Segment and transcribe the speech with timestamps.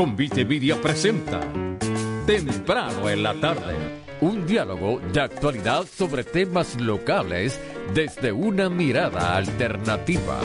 [0.00, 1.40] Convite Media presenta
[2.26, 3.74] Temprano en la tarde,
[4.22, 7.60] un diálogo de actualidad sobre temas locales
[7.92, 10.40] desde una mirada alternativa.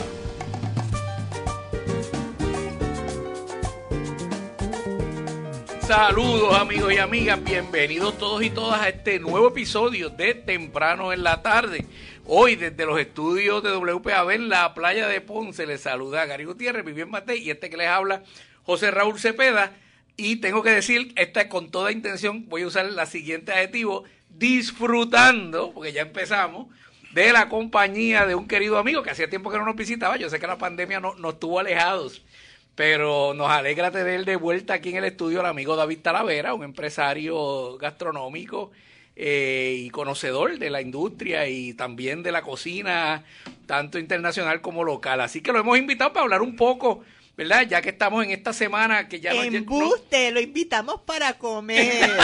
[5.79, 11.23] Saludos amigos y amigas, bienvenidos todos y todas a este nuevo episodio de Temprano en
[11.23, 11.85] la tarde.
[12.25, 16.83] Hoy desde los estudios de WPAB en la playa de Ponce les saluda Gary Gutiérrez,
[16.83, 18.21] Vivian Matei y este que les habla
[18.65, 19.73] José Raúl Cepeda.
[20.17, 25.71] Y tengo que decir, esta con toda intención, voy a usar la siguiente adjetivo, disfrutando,
[25.73, 26.67] porque ya empezamos,
[27.13, 30.17] de la compañía de un querido amigo que hacía tiempo que no nos visitaba.
[30.17, 32.23] Yo sé que la pandemia no, nos tuvo alejados,
[32.75, 36.63] pero nos alegra tener de vuelta aquí en el estudio al amigo David Talavera, un
[36.63, 38.71] empresario gastronómico
[39.15, 43.23] eh, y conocedor de la industria y también de la cocina,
[43.65, 45.21] tanto internacional como local.
[45.21, 47.03] Así que lo hemos invitado para hablar un poco
[47.35, 47.67] ¿verdad?
[47.67, 52.11] Ya que estamos en esta semana que ya Embuste, lo invitamos para comer.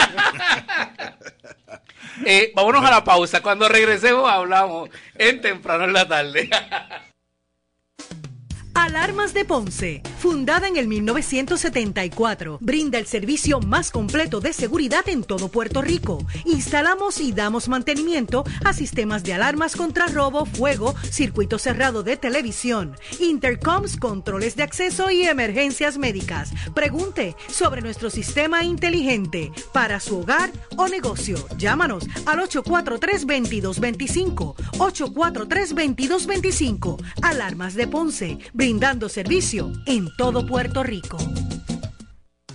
[2.26, 3.40] Eh, vámonos a la pausa.
[3.40, 6.50] Cuando regresemos hablamos en temprano en la tarde.
[8.74, 15.24] Alarmas de Ponce, fundada en el 1974, brinda el servicio más completo de seguridad en
[15.24, 16.24] todo Puerto Rico.
[16.44, 22.94] Instalamos y damos mantenimiento a sistemas de alarmas contra robo, fuego, circuito cerrado de televisión,
[23.18, 26.52] intercoms, controles de acceso y emergencias médicas.
[26.72, 31.34] Pregunte sobre nuestro sistema inteligente para su hogar o negocio.
[31.58, 34.54] Llámanos al 843-2225.
[34.78, 37.02] 843-2225.
[37.22, 41.18] Alarmas de Ponce, brindando servicio en todo Puerto Rico.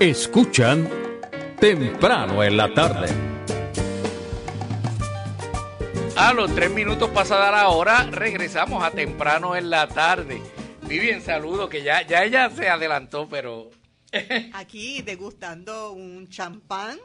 [0.00, 0.88] Escuchan
[1.58, 3.08] Temprano en la tarde.
[6.16, 10.40] A los tres minutos pasada la hora, regresamos a temprano en la tarde.
[10.82, 13.70] Vivian, saludo, que ya, ya ella se adelantó, pero
[14.54, 16.98] Aquí degustando un champán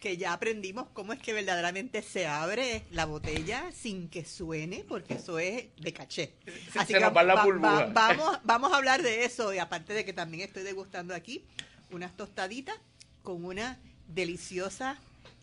[0.00, 5.14] que ya aprendimos cómo es que verdaderamente se abre la botella sin que suene, porque
[5.14, 6.32] eso es de caché.
[6.72, 7.88] Se- se nos va la burbuja.
[7.92, 11.44] vamos, vamos a hablar de eso, y aparte de que también estoy degustando aquí
[11.92, 12.76] unas tostaditas
[13.22, 13.78] con una
[14.08, 14.96] deliciosa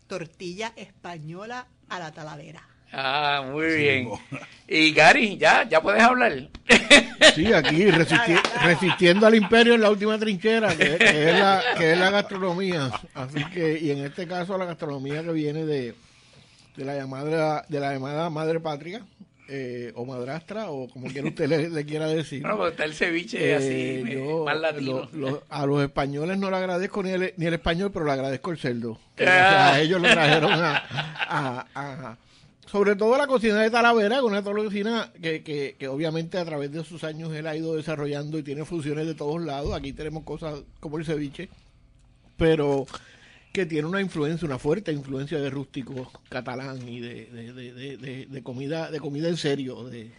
[0.06, 2.62] tortilla española a la talavera.
[2.92, 4.08] Ah, muy bien.
[4.66, 6.48] Y Gary, ya, ya puedes hablar.
[7.34, 11.92] Sí, aquí resisti- resistiendo al imperio en la última trinchera, que, que es la, que
[11.92, 12.90] es la gastronomía.
[13.12, 15.94] Así que, y en este caso la gastronomía que viene de,
[16.76, 19.04] de la llamada de la llamada madre patria,
[19.48, 22.42] eh, o madrastra, o como quiera usted le, le quiera decir.
[22.42, 25.08] Bueno, pues está el ceviche Eh, así, yo, más latino.
[25.12, 28.12] lo- lo- a los españoles no le agradezco ni el, ni el español, pero le
[28.12, 28.98] agradezco el cerdo.
[29.26, 29.72] Ah.
[29.74, 32.18] a ellos lo trajeron a, a- a-
[32.66, 36.44] sobre todo la cocina de Talavera, que es una cocina que, que, que obviamente a
[36.44, 39.74] través de sus años él ha ido desarrollando y tiene funciones de todos lados.
[39.74, 41.48] Aquí tenemos cosas como el ceviche,
[42.36, 42.86] pero
[43.52, 47.52] que tiene una influencia, una fuerte influencia de rústico catalán y de, de,
[47.96, 50.10] de, de- comida, de comida en serio, de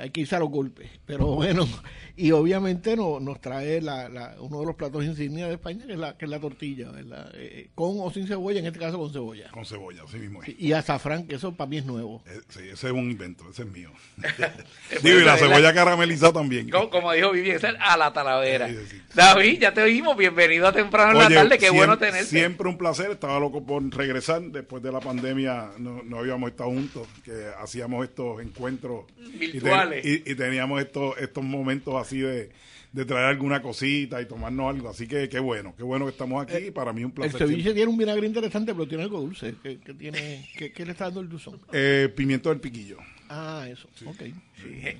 [0.00, 0.90] hay que irse a los golpes.
[1.06, 1.68] Pero bueno,
[2.16, 5.92] y obviamente no, nos trae la, la- uno de los platos insignia de España, que
[5.94, 7.30] es la, que es la tortilla, ¿verdad?
[7.34, 9.50] Eh, con o sin cebolla, en este caso con cebolla.
[9.50, 10.42] Con cebolla, así mismo.
[10.42, 10.46] es.
[10.46, 12.22] Sí, Y azafrán, que eso para mí es nuevo.
[12.26, 13.90] Eh, sí, ese es un invento, ese es mío.
[15.02, 16.68] Digo, y la cebolla caramelizada también.
[16.70, 18.68] Como, como dijo Vivian, esa es a la talavera.
[18.68, 19.02] Sí, sí, sí.
[19.14, 20.16] David, ya te oímos.
[20.16, 21.58] Bienvenido a temprano en la tarde.
[21.58, 22.24] Qué bueno tenerte.
[22.26, 24.42] Siempre un placer, estaba loco por regresar.
[24.42, 29.04] Después de la pandemia no, no habíamos estado juntos, que hacíamos estos encuentros
[29.40, 29.58] y
[30.04, 32.50] Y, y teníamos estos, estos momentos así de,
[32.92, 34.88] de traer alguna cosita y tomarnos algo.
[34.90, 36.70] Así que qué bueno, qué bueno que estamos aquí.
[36.70, 37.38] para mí un El placer.
[37.38, 37.74] ceviche siempre.
[37.74, 39.54] tiene un vinagre interesante, pero tiene algo dulce.
[39.62, 41.60] ¿Qué, qué tiene, qué, qué le está dando el dulzón?
[41.72, 42.98] Eh, pimiento del piquillo.
[43.28, 43.88] Ah, eso.
[44.06, 44.22] Ok.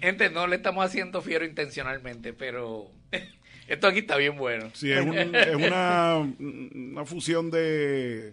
[0.00, 2.90] Gente, no le estamos haciendo fiero intencionalmente, pero
[3.68, 4.70] esto aquí está bien bueno.
[4.72, 8.32] Sí, es, un- es una, una fusión de,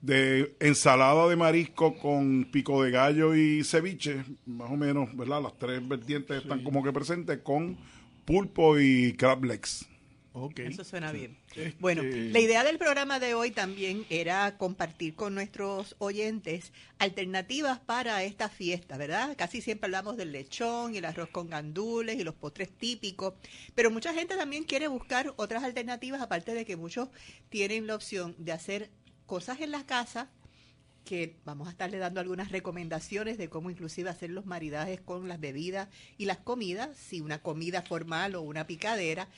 [0.00, 5.42] de ensalada de marisco con pico de gallo y ceviche, más o menos, ¿verdad?
[5.42, 7.76] Las tres vertientes están como que presentes con
[8.24, 9.86] pulpo y crab legs.
[10.38, 10.58] Ok.
[10.58, 11.38] Eso suena bien.
[11.54, 17.78] Este- Bueno, la idea del programa de hoy también era compartir con nuestros oyentes alternativas
[17.80, 19.34] para esta fiesta, ¿verdad?
[19.38, 23.32] Casi siempre hablamos del lechón y el arroz con gandules y los postres típicos,
[23.74, 27.08] pero mucha gente también quiere buscar otras alternativas, aparte de que muchos
[27.48, 28.90] tienen la opción de hacer
[29.26, 30.30] cosas en la casa
[31.04, 35.38] que vamos a estarle dando algunas recomendaciones de cómo inclusive hacer los maridajes con las
[35.38, 35.88] bebidas
[36.18, 39.28] y las comidas, si una comida formal o una picadera,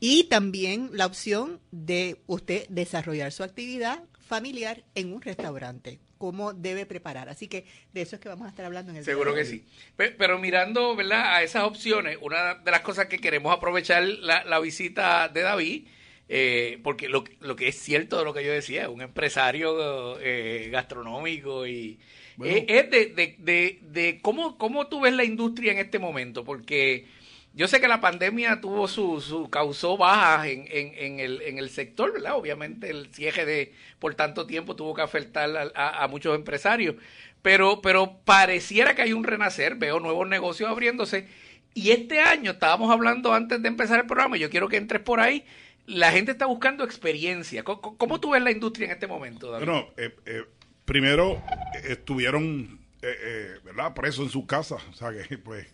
[0.00, 6.84] y también la opción de usted desarrollar su actividad familiar en un restaurante, cómo debe
[6.84, 7.30] preparar.
[7.30, 7.64] Así que
[7.94, 9.64] de eso es que vamos a estar hablando en el Seguro que sí.
[9.96, 11.36] Pe- Pero mirando, ¿verdad?
[11.36, 15.86] A esas opciones, una de las cosas que queremos aprovechar la, la visita de David,
[16.28, 20.68] eh, porque lo, lo que es cierto de lo que yo decía, un empresario eh,
[20.72, 21.98] gastronómico y
[22.36, 22.52] Bueno.
[22.52, 26.44] eh, es de, de, de, de cómo, cómo tú ves la industria en este momento,
[26.44, 27.06] porque
[27.52, 31.58] yo sé que la pandemia tuvo su, su causó bajas en, en, en, el, en
[31.58, 32.36] el sector, ¿verdad?
[32.36, 36.96] Obviamente el cierre de por tanto tiempo tuvo que afectar a, a- a muchos empresarios,
[37.42, 41.28] pero, pero pareciera que hay un renacer, veo nuevos negocios abriéndose.
[41.74, 45.20] Y este año, estábamos hablando antes de empezar el programa, yo quiero que entres por
[45.20, 45.44] ahí,
[45.86, 47.62] la gente está buscando experiencia.
[47.62, 49.66] ¿Cómo, cómo- tú ves la industria en este momento, David?
[49.66, 50.42] Bueno, eh, eh,
[50.84, 51.32] primero
[51.74, 53.94] eh, estuvieron, eh, eh, ¿verdad?
[53.94, 55.66] Presos en sus casas, o sea que pues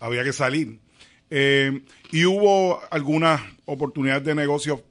[0.00, 0.78] había que salir.
[1.32, 4.82] Y hubo algunas oportunidades de negocio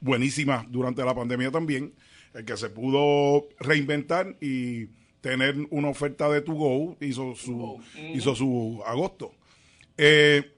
[0.00, 1.94] buenísimas durante la pandemia también,
[2.34, 4.86] el que se pudo reinventar y
[5.20, 7.80] tener una oferta de To Go hizo su,
[8.14, 9.32] hizo su agosto.
[9.96, 10.52] Eh,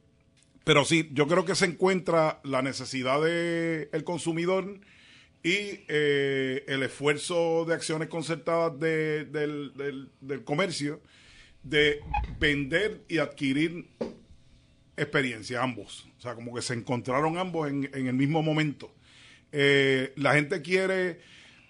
[0.65, 4.79] pero sí, yo creo que se encuentra la necesidad del el consumidor
[5.43, 11.01] y eh, el esfuerzo de acciones concertadas de- del, del- del comercio
[11.63, 12.01] de
[12.39, 13.87] vender y adquirir
[14.97, 16.09] experiencia, ambos.
[16.19, 18.93] O sea, como que se encontraron ambos en, en el mismo momento.
[19.53, 21.21] Eh, la gente quiere,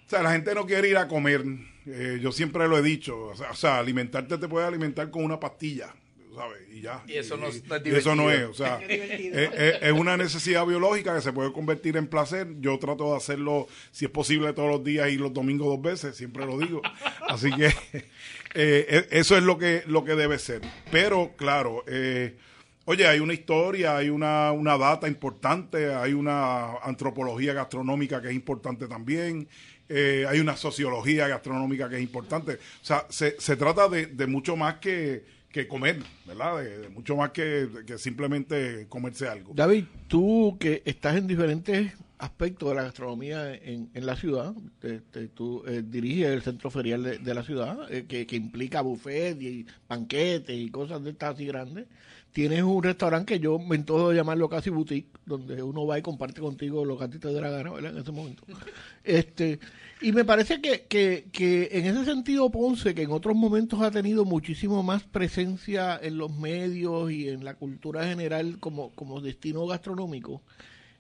[0.07, 1.45] o sea, la gente no quiere ir a comer.
[1.87, 3.17] Eh, yo siempre lo he dicho.
[3.29, 5.95] O sea, alimentarte te puede alimentar con una pastilla,
[6.35, 6.59] ¿sabes?
[6.73, 7.03] Y ya.
[7.07, 8.45] Y eso no es- no es y eso no es.
[8.45, 9.23] O sea, es,
[9.53, 12.47] es- es una necesidad biológica que se puede convertir en placer.
[12.61, 16.17] Yo trato de hacerlo, si es posible, todos los días y los domingos dos veces,
[16.17, 16.83] siempre lo digo.
[17.29, 17.67] Así que
[18.55, 20.61] eh, e- eso es lo que, lo que debe ser.
[20.91, 22.37] Pero, claro, eh,
[22.85, 28.35] oye, hay una historia, hay una, una data importante, hay una antropología gastronómica que es
[28.35, 29.49] importante también.
[29.93, 32.53] eh, hay una sociología gastronómica que es importante.
[32.55, 36.63] O sea, se, se trata de, de mucho más que, que comer, ¿verdad?
[36.63, 39.53] De, de mucho más que, que simplemente comerse algo.
[39.55, 45.01] David, tú que estás en diferentes aspectos de la gastronomía en, en la ciudad, te-
[45.01, 48.83] te- tú eh, diriges el centro ferial de, de la ciudad, eh, que, que implica
[48.83, 51.87] buffet y banquetes y cosas de estas así grandes.
[52.33, 56.03] Tienes un restaurante que yo me entojo de llamarlo casi boutique, donde uno va y
[56.03, 57.93] comparte contigo lo que a ti te dé la gana, ¿verdad?
[57.93, 58.45] En ese momento.
[59.05, 59.59] Este,
[60.03, 63.91] y me parece que, que, que en ese sentido Ponce, que en otros momentos ha
[63.91, 69.67] tenido muchísimo más presencia en los medios y en la cultura general como, como destino
[69.67, 70.43] gastronómico,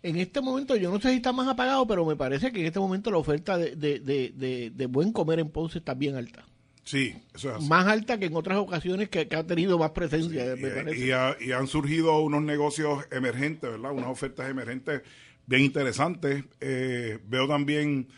[0.02, 2.66] en este momento yo no sé si está más apagado, pero me parece que en
[2.66, 6.16] este momento la oferta de, de, de, de- de buen comer en Ponce está bien
[6.16, 6.46] alta.
[6.90, 7.68] Sí, eso es así.
[7.68, 11.06] Más alta que en otras ocasiones que, que ha tenido más presencia, me Y- parece.
[11.06, 13.92] y, ha- y han surgido unos negocios emergentes, ¿verdad?
[13.92, 15.02] Unas ofertas emergentes
[15.47, 16.42] bien interesantes.
[16.61, 18.09] Eh, veo también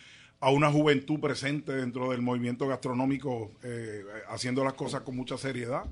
[0.40, 5.84] a una juventud presente dentro del movimiento gastronómico eh, haciendo las cosas con mucha seriedad.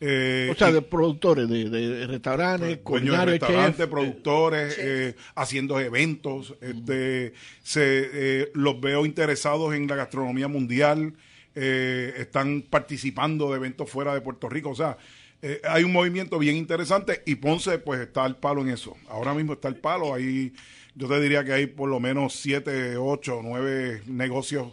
[0.00, 3.90] Eh, o sea, y- de productores, de, de restaurantes, dueños de restaurantes, chefs.
[3.90, 11.14] productores, eh, haciendo eventos, este, se, eh, los veo interesados en la gastronomía mundial,
[11.60, 14.96] eh, están participando de eventos fuera de Puerto Rico, o sea,
[15.42, 18.96] eh, hay un movimiento bien interesante y Ponce pues está al palo en eso.
[19.08, 20.52] Ahora mismo está al palo, ahí
[20.94, 24.72] yo te diría que hay por lo menos siete, ocho, nueve negocios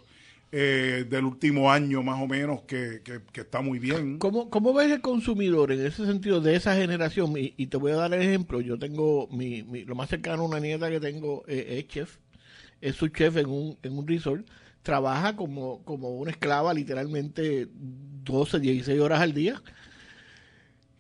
[0.52, 4.18] eh, del último año más o menos que, que, está muy bien.
[4.20, 7.38] ¿Cómo, ¿Cómo ves el consumidor en ese sentido de esa generación?
[7.38, 8.62] Y, y te voy a dar el ejemplo.
[8.62, 12.18] Yo tengo, mi, mi- lo más cercano a una nieta que tengo eh, es chef.
[12.82, 14.46] Es su chef en un, en un resort.
[14.86, 19.60] Trabaja como, como una esclava literalmente 12, 16 horas al día.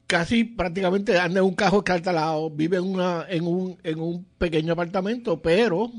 [0.07, 4.73] casi prácticamente anda en un cajo escartalado, vive en, una, en, un, en un pequeño
[4.73, 5.91] apartamento, pero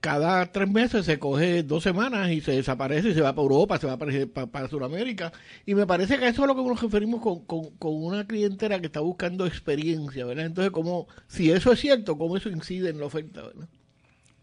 [0.00, 3.78] cada tres meses se coge dos semanas y se desaparece y se va para Europa,
[3.78, 4.12] se va para,
[4.46, 5.32] para, Sudamérica.
[5.64, 8.78] Y me parece que eso es lo que nos referimos con, con, con, una clientela
[8.78, 10.44] que está buscando experiencia, ¿verdad?
[10.44, 13.68] Entonces, como, si eso es cierto, ¿cómo eso incide en la oferta, ¿verdad?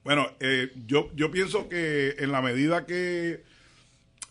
[0.10, 3.44] Bueno, eh, yo, yo pienso que en la medida que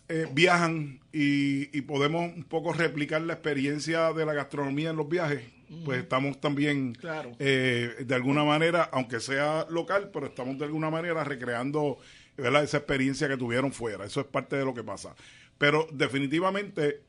[0.09, 5.41] eh, viajan y, podemos un poco replicar la experiencia de la gastronomía en los viajes,
[5.85, 6.97] pues estamos también,
[7.39, 11.97] eh, de alguna manera, aunque sea local, pero estamos de alguna manera recreando
[12.35, 12.65] ¿verdad?
[12.65, 14.03] esa experiencia que tuvieron fuera.
[14.03, 15.15] Eso es parte de lo que pasa.
[15.57, 17.03] Pero definitivamente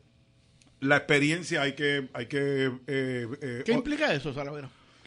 [0.78, 2.08] la experiencia hay que...
[2.12, 4.32] Hay que ¿Qué implica eso,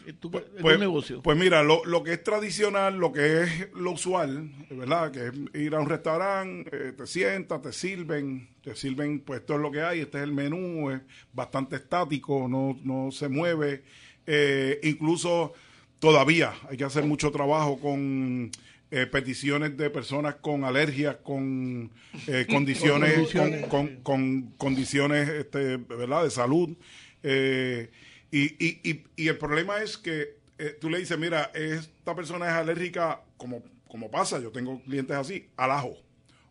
[0.04, 0.30] Salavera?
[0.30, 1.22] pues, pues, negocio?
[1.22, 5.10] Pues mira, lo, lo, que es tradicional, lo que es lo usual, ¿verdad?
[5.10, 9.54] Que es ir a un restaurante, eh, te sientas, te sirven, te sirven, pues esto
[9.54, 11.00] es lo que hay, este es el menú, es
[11.32, 13.82] bastante estático, no, no se mueve.
[14.26, 15.52] Eh, incluso
[15.98, 18.50] todavía hay que hacer mucho trabajo con
[18.90, 21.90] eh, peticiones de personas con alergias, con
[22.48, 23.32] condiciones,
[23.68, 26.24] con, con, condiciones, este, ¿verdad?
[26.24, 26.76] De salud.
[27.22, 27.90] Eh,
[28.36, 32.52] y, y, y, el problema es que eh, tú le dices, mira, esta persona es
[32.52, 35.96] alérgica, como, como pasa, yo tengo clientes así, al ajo,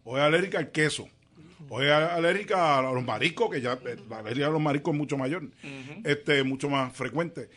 [0.06, 1.10] o es alérgica al queso,
[1.68, 4.98] o es alérgica a los mariscos, que ya eh, la alergia a los mariscos es
[4.98, 5.50] mucho mayor,
[6.06, 7.50] este, mucho más frecuente.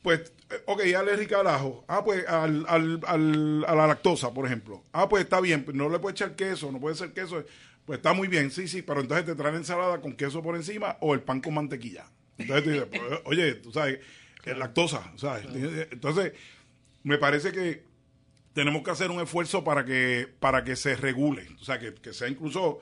[0.00, 1.84] Pues, eh, ok, alérgica al ajo.
[1.88, 4.84] Ah, pues al, al, al, a la lactosa, por ejemplo.
[4.92, 7.44] Ah, pues está bien, no le puede echar queso, no puede ser queso.
[7.84, 10.96] Pues está muy bien, sí, sí, pero entonces te traen ensalada con queso por encima
[11.00, 12.06] o el pan con mantequilla.
[12.38, 13.98] Entonces tú dices, pues, oye, tú sabes,
[14.44, 15.46] es lactosa, ¿sabes?
[15.90, 16.32] Entonces,
[17.02, 17.82] me parece que
[18.52, 22.28] tenemos que hacer un esfuerzo para que, para que se regule, o sea, que, sea
[22.28, 22.80] incluso...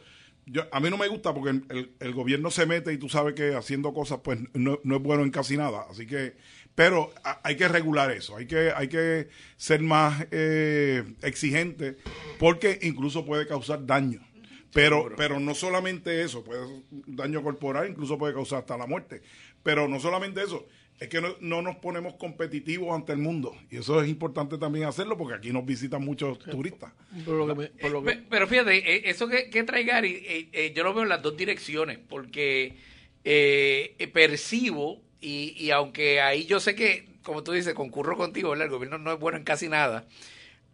[0.48, 1.60] Yo, a mí no me gusta porque
[1.98, 5.32] el, gobierno se mete y tú sabes que haciendo cosas pues no, es bueno en
[5.32, 5.86] casi nada.
[5.90, 6.36] Así que,
[6.76, 11.96] pero hay que regular eso, hay que, hay que ser más eh, exigente
[12.38, 14.20] porque incluso puede causar daño.
[14.72, 16.60] Pero, pero no solamente eso, puede
[17.06, 19.22] daño corporal, incluso puede causar hasta la muerte.
[19.66, 20.64] Pero no solamente eso,
[21.00, 23.52] es que no, nos ponemos competitivos ante el mundo.
[23.68, 26.92] Y eso es importante también hacerlo porque aquí nos visitan muchos turistas.
[28.30, 31.20] Pero, fíjate, eh, eso que, que trae Gary, eh, eh, yo lo veo en las
[31.20, 32.76] dos direcciones, porque
[34.12, 38.98] percibo, y, y aunque ahí yo sé que, como tú dices, concurro contigo, el gobierno
[38.98, 40.06] no es bueno en casi nada,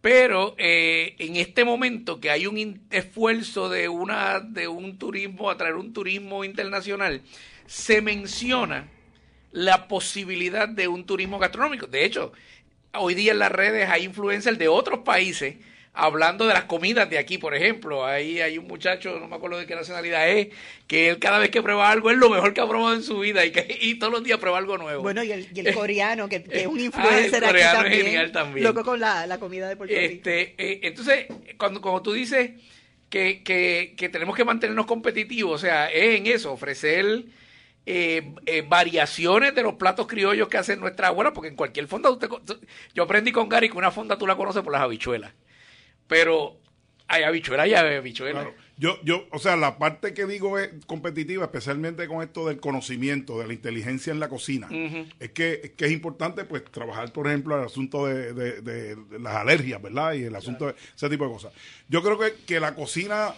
[0.01, 5.77] pero en este momento que hay un esfuerzo de una de un turismo a traer
[5.77, 7.23] un turismo internacional
[7.65, 8.89] se menciona
[9.51, 11.87] la posibilidad de un turismo gastronómico.
[11.87, 12.33] De hecho,
[12.93, 15.55] hoy día en las redes hay influencers de otros países
[15.93, 18.05] hablando de las comidas de aquí, por ejemplo.
[18.05, 20.47] Ahí hay un muchacho, no me acuerdo de qué nacionalidad es,
[20.87, 23.19] que él cada vez que prueba algo es lo mejor que ha probado en su
[23.19, 25.03] vida y que y todos los días prueba algo nuevo.
[25.03, 28.63] Bueno, y el, coreano, que, es un ah, influencer aquí también, es genial también.
[28.63, 30.13] Loco con la, comida de Puerto Rico.
[30.13, 31.27] Este, eh, entonces,
[31.57, 32.51] cuando, tú dices
[33.09, 37.25] que, que, que tenemos que mantenernos competitivos, o sea, es en eso, ofrecer
[37.85, 42.09] eh, eh, variaciones de los platos criollos que hacen nuestra abuela, porque en cualquier fonda,
[42.09, 42.29] usted,
[42.93, 45.33] yo aprendí con Gary que una fonda tú la conoces por las habichuelas,
[46.07, 46.57] pero
[47.07, 48.47] hay habichuelas y hay habichuelas.
[48.77, 53.37] Yo, yo, o sea, la parte que digo es competitiva, especialmente con esto del conocimiento,
[53.37, 54.67] de la inteligencia en la cocina,
[55.19, 59.81] es, que, es que es importante, pues, trabajar, por ejemplo, el asunto de, las alergias,
[59.81, 60.13] ¿verdad?
[60.13, 61.53] Y el asunto de ese tipo de cosas.
[61.87, 63.35] Yo creo que, que la cocina,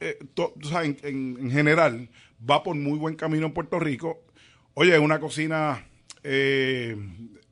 [0.00, 0.18] eh,
[1.02, 2.08] en, en general,
[2.48, 4.22] va por muy buen camino en Puerto Rico.
[4.74, 5.86] Oye, es una cocina
[6.22, 6.96] eh,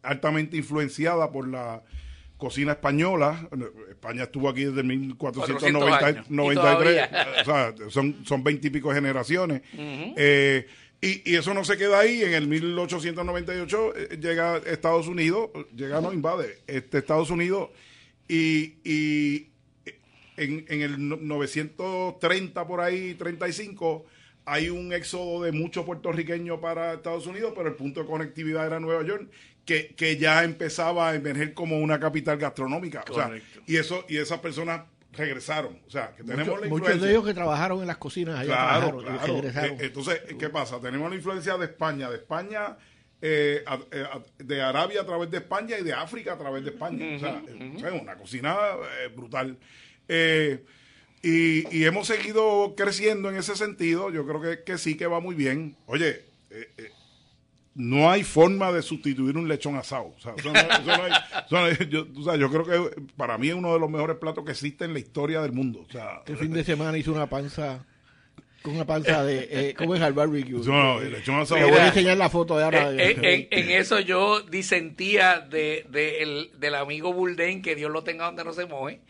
[0.02, 1.82] altamente influenciada por la
[2.36, 3.48] cocina española.
[3.88, 7.08] España estuvo aquí desde 1493.
[7.40, 9.62] O sea, son, son 20 y pico generaciones.
[9.72, 10.66] Eh,
[11.00, 12.22] y, eso no se queda ahí.
[12.22, 17.70] En el 1898 eh, llega Estados Unidos, llega, no invade, este Estados Unidos
[18.28, 19.48] y, y
[20.36, 24.06] en, en el 930 por ahí, 35
[24.46, 28.80] hay un éxodo de muchos puertorriqueños para Estados Unidos, pero el punto de conectividad era
[28.80, 29.30] Nueva York,
[29.64, 33.04] que, que ya empezaba a emerger como una capital gastronómica.
[33.10, 33.30] O sea,
[33.66, 34.82] y eso y esas personas
[35.12, 35.80] regresaron.
[35.86, 39.38] O sea, que tenemos Muchos de ellos que trabajaron en las cocinas allá claro, claro.
[39.44, 40.80] Eh, entonces, ¿qué pasa?
[40.80, 42.76] Tenemos la influencia de España, de España,
[43.22, 44.04] eh, eh,
[44.38, 47.16] de Arabia a través de España y de África a través de España.
[47.16, 48.56] o, sea, es una cocina
[49.14, 49.56] brutal.
[50.08, 50.62] Eh,
[51.25, 54.11] y, hemos seguido creciendo en ese sentido.
[54.11, 55.76] Yo creo que, que sí que va muy bien.
[55.87, 56.90] Oye, eh, eh,
[57.75, 60.14] no hay forma de sustituir un lechón asado.
[61.88, 65.00] Yo, creo que para mí es uno de los mejores platos que existe en la
[65.00, 65.85] historia del mundo.
[65.88, 67.85] O sea, este fin de semana hizo una panza
[68.64, 70.59] con una panza de, eh, ¿cómo es al barbecue?
[70.64, 71.12] No, el.
[71.12, 72.93] Le voy a enseñar la foto de ahora.
[72.93, 77.90] Eh, eh, en, en eso yo disentía de, de el- del amigo Bulden, que Dios
[77.90, 79.00] lo tenga donde no se moje,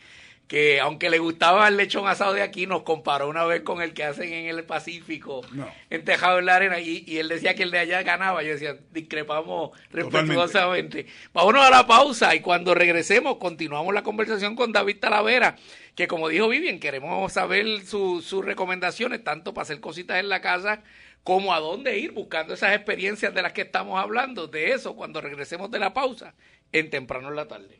[0.47, 3.93] que aunque le gustaba el lechón asado de aquí, nos comparó una vez con el
[3.95, 5.67] que hacen en el Pacífico, No.
[5.89, 8.43] en Tejado en la Arena, y, y él decía que el de allá ganaba.
[8.43, 11.07] Yo decía, discrepamos respetuosamente.
[11.33, 15.55] Vámonos a la pausa y cuando regresemos continuamos la conversación con David Talavera,
[15.95, 20.41] que como dijo Vivian, queremos saber su- sus recomendaciones, tanto para hacer cositas en la
[20.41, 20.83] casa
[21.23, 24.47] como a dónde ir buscando esas experiencias de las que estamos hablando.
[24.47, 26.35] De eso, cuando regresemos de la pausa,
[26.71, 27.79] en temprano en la tarde.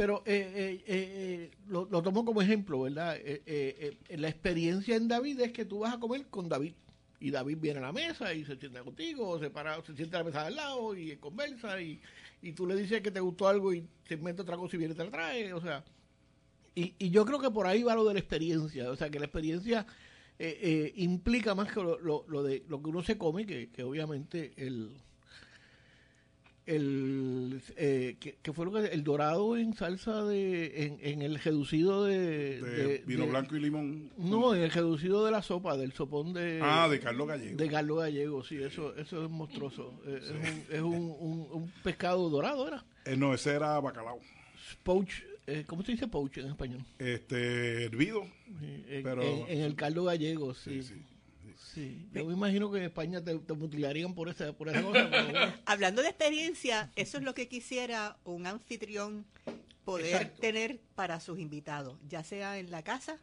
[0.00, 3.18] pero eh, eh, eh, eh, lo, lo tomo como ejemplo, ¿verdad?
[3.18, 6.72] Eh, eh, la experiencia en David es que tú vas a comer con David.
[7.20, 10.20] Y David viene a la mesa y se sienta contigo, se para, se sienta a
[10.20, 12.00] la mesa al lado y conversa y,
[12.40, 14.94] y tú le dices que te gustó algo y te inventa otra cosa y viene
[14.94, 15.84] y te la trae, o sea.
[16.74, 19.18] Y, y yo creo que por ahí va lo de la experiencia, o sea, que
[19.18, 19.86] la experiencia
[20.94, 24.54] implica más que lo, lo, lo de lo que uno se come, que, que obviamente
[24.56, 24.96] el
[26.66, 31.38] el eh, que, que fue lo que el dorado en salsa de en, en el
[31.38, 34.10] reducido de, De de- vino de- blanco y limón.
[34.18, 37.56] no en el reducido de la sopa del sopón de Ah, de Carlos Gallego.
[37.56, 41.72] de Carlos Gallego sí eso eso es monstruoso Eh, es, un, es un, un- un
[41.82, 44.20] pescado dorado era Eh, no, ese era bacalao.
[44.82, 48.22] poach eh, cómo se dice poach en español Este, hervido.
[49.02, 50.94] Pero- en- en el Carlos Gallego sí Sí,
[51.74, 52.08] sí.
[52.12, 55.08] Yo me imagino que en España te, te mutilarían por esa, por esa cosa.
[55.10, 55.54] pero bueno.
[55.66, 59.26] Hablando de experiencia, eso es lo que quisiera un anfitrión
[59.84, 60.40] poder Exacto.
[60.40, 63.18] tener para sus invitados, ya sea en la casa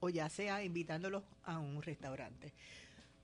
[0.00, 2.52] o ya sea invitándolos a un restaurante.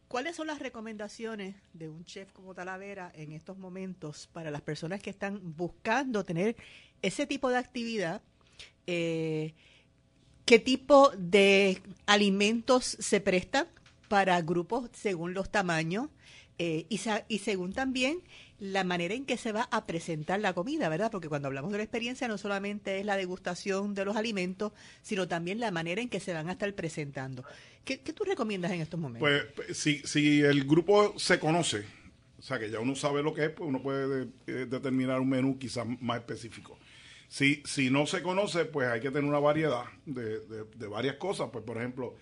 [0.09, 5.03] ¿Cuáles son las recomendaciones de un chef como Talavera en estos momentos para las personas
[5.03, 6.57] que están buscando tener
[7.03, 8.23] ese tipo de actividad?
[8.87, 9.55] Eh,
[10.47, 13.69] ¿Qué tipo de alimentos se prestan
[14.09, 16.09] para grupos según los tamaños?
[16.61, 18.21] Eh, y, según también
[18.59, 21.09] la manera en que se va a presentar la comida, ¿verdad?
[21.09, 25.29] Porque cuando hablamos de la experiencia no solamente es la degustación de los alimentos, sino
[25.29, 27.45] también la manera en que se van a estar presentando.
[27.85, 29.21] ¿Qué, tú recomiendas en estos momentos?
[29.21, 31.85] Pues, pues, si, si el grupo se conoce,
[32.37, 35.29] o sea que ya uno sabe lo que es, pues uno puede eh, determinar un
[35.29, 36.77] menú quizás más específico.
[37.29, 41.51] Si, si no se conoce, pues hay que tener una variedad de, de varias cosas.
[41.53, 42.17] Pues, por ejemplo,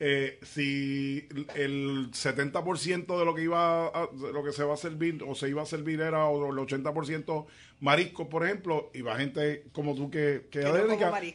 [0.00, 5.24] eh, si el 70% de lo que iba a, lo que se va a servir
[5.26, 7.46] o se iba a servir era o el 80%
[7.80, 10.60] marisco, por ejemplo, y va gente como tú que, que,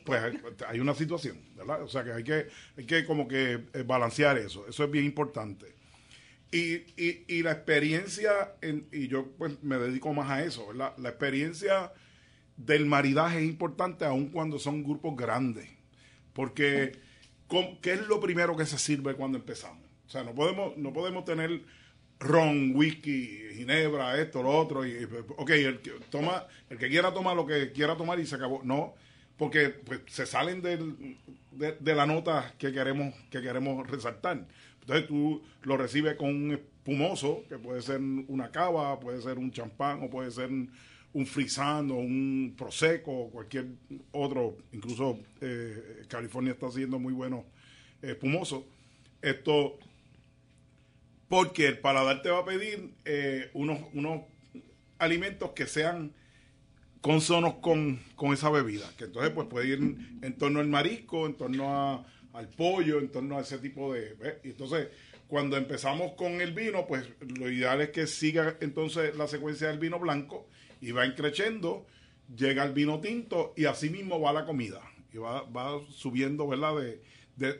[0.05, 0.21] pues
[0.67, 1.83] hay, una situación, ¿verdad?
[1.83, 2.47] O sea que hay que
[2.77, 5.73] hay que como que eh, balancear eso, eso es bien importante.
[6.49, 8.55] Y, y, y la experiencia,
[8.91, 10.93] y yo pues me dedico más a eso, ¿verdad?
[10.97, 11.91] La experiencia
[12.55, 15.67] del maridaje es importante aun cuando son grupos grandes,
[16.33, 16.93] porque
[17.81, 19.83] ¿qué es lo primero que se sirve cuando empezamos?
[20.05, 21.61] O sea, no podemos, no podemos tener
[22.19, 27.35] ron, whisky, ginebra, esto, lo otro, y, ok, el que, toma, el que quiera tomar
[27.35, 28.61] lo que quiera tomar y se acabó.
[28.63, 28.93] No,
[29.37, 31.17] porque pues, se salen del,
[31.51, 34.45] de, la nota que queremos, que queremos resaltar.
[34.81, 39.51] Entonces tú lo recibes con un espumoso, que puede ser una cava, puede ser un
[39.51, 40.49] champán o puede ser
[41.13, 43.67] un frisán o un prosecco o cualquier
[44.11, 47.45] otro, incluso eh, California está haciendo muy bueno
[48.01, 48.65] eh, espumoso.
[49.21, 49.77] Esto,
[51.29, 54.23] porque el paladar te va a pedir eh, unos, unos
[54.97, 56.13] alimentos que sean
[57.03, 61.35] consonos con, con esa bebida, que entonces pues puede ir en, torno al marisco, en
[61.35, 64.15] torno al pollo, en torno a ese tipo de...
[64.43, 64.87] Y entonces,
[65.27, 67.05] cuando empezamos con el vino, pues
[67.37, 70.47] lo ideal es que siga entonces la secuencia del vino blanco,
[70.83, 71.87] y va creciendo,
[72.35, 74.81] llega el vino tinto y así mismo va la comida.
[75.13, 76.75] Y va, va subiendo, ¿verdad?
[76.75, 77.01] De,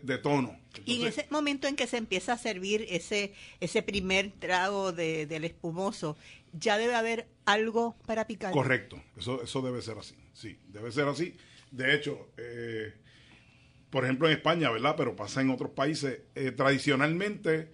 [0.04, 0.60] de, tono.
[0.86, 5.26] y en ese momento en que se empieza a servir ese, ese primer trago de,
[5.26, 6.16] del espumoso,
[6.52, 8.52] ya debe haber algo para picar.
[8.52, 11.36] Correcto, eso, eso debe ser así, sí, debe ser así.
[11.72, 12.94] De hecho, eh,
[13.90, 14.96] por ejemplo en España, ¿verdad?
[14.96, 17.74] Pero pasa en otros países, eh, tradicionalmente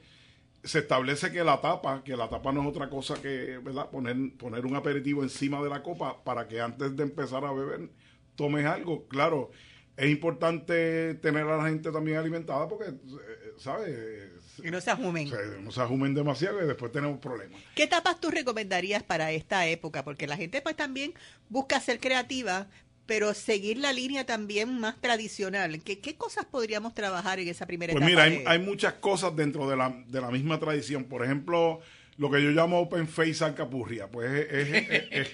[0.64, 3.90] se establece que la tapa, que la tapa no es otra cosa que, ¿verdad?
[3.90, 7.90] Poner, poner un aperitivo encima de la copa para que antes de empezar a beber
[8.36, 9.08] tomes algo.
[9.08, 9.52] Claro,
[9.96, 14.32] es importante tener a la gente también alimentada porque, eh, ¿sabes?
[14.62, 15.30] Que no se ajumen.
[15.62, 17.62] no se ajumen demasiado y después tenemos problemas.
[17.76, 20.04] ¿Qué tapas tú recomendarías para esta época?
[20.04, 21.14] Porque la gente pues también
[21.50, 22.68] busca ser creativa,
[23.10, 25.82] pero seguir la línea también más tradicional.
[25.82, 28.24] ¿Qué, qué cosas podríamos trabajar en esa primera pues etapa?
[28.24, 31.06] Pues mira, hay, muchas cosas dentro de la, de la misma tradición.
[31.06, 31.82] Por ejemplo,
[32.18, 35.28] lo que yo llamo Open Face Alcapurria, pues es,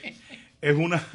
[0.61, 1.05] es, una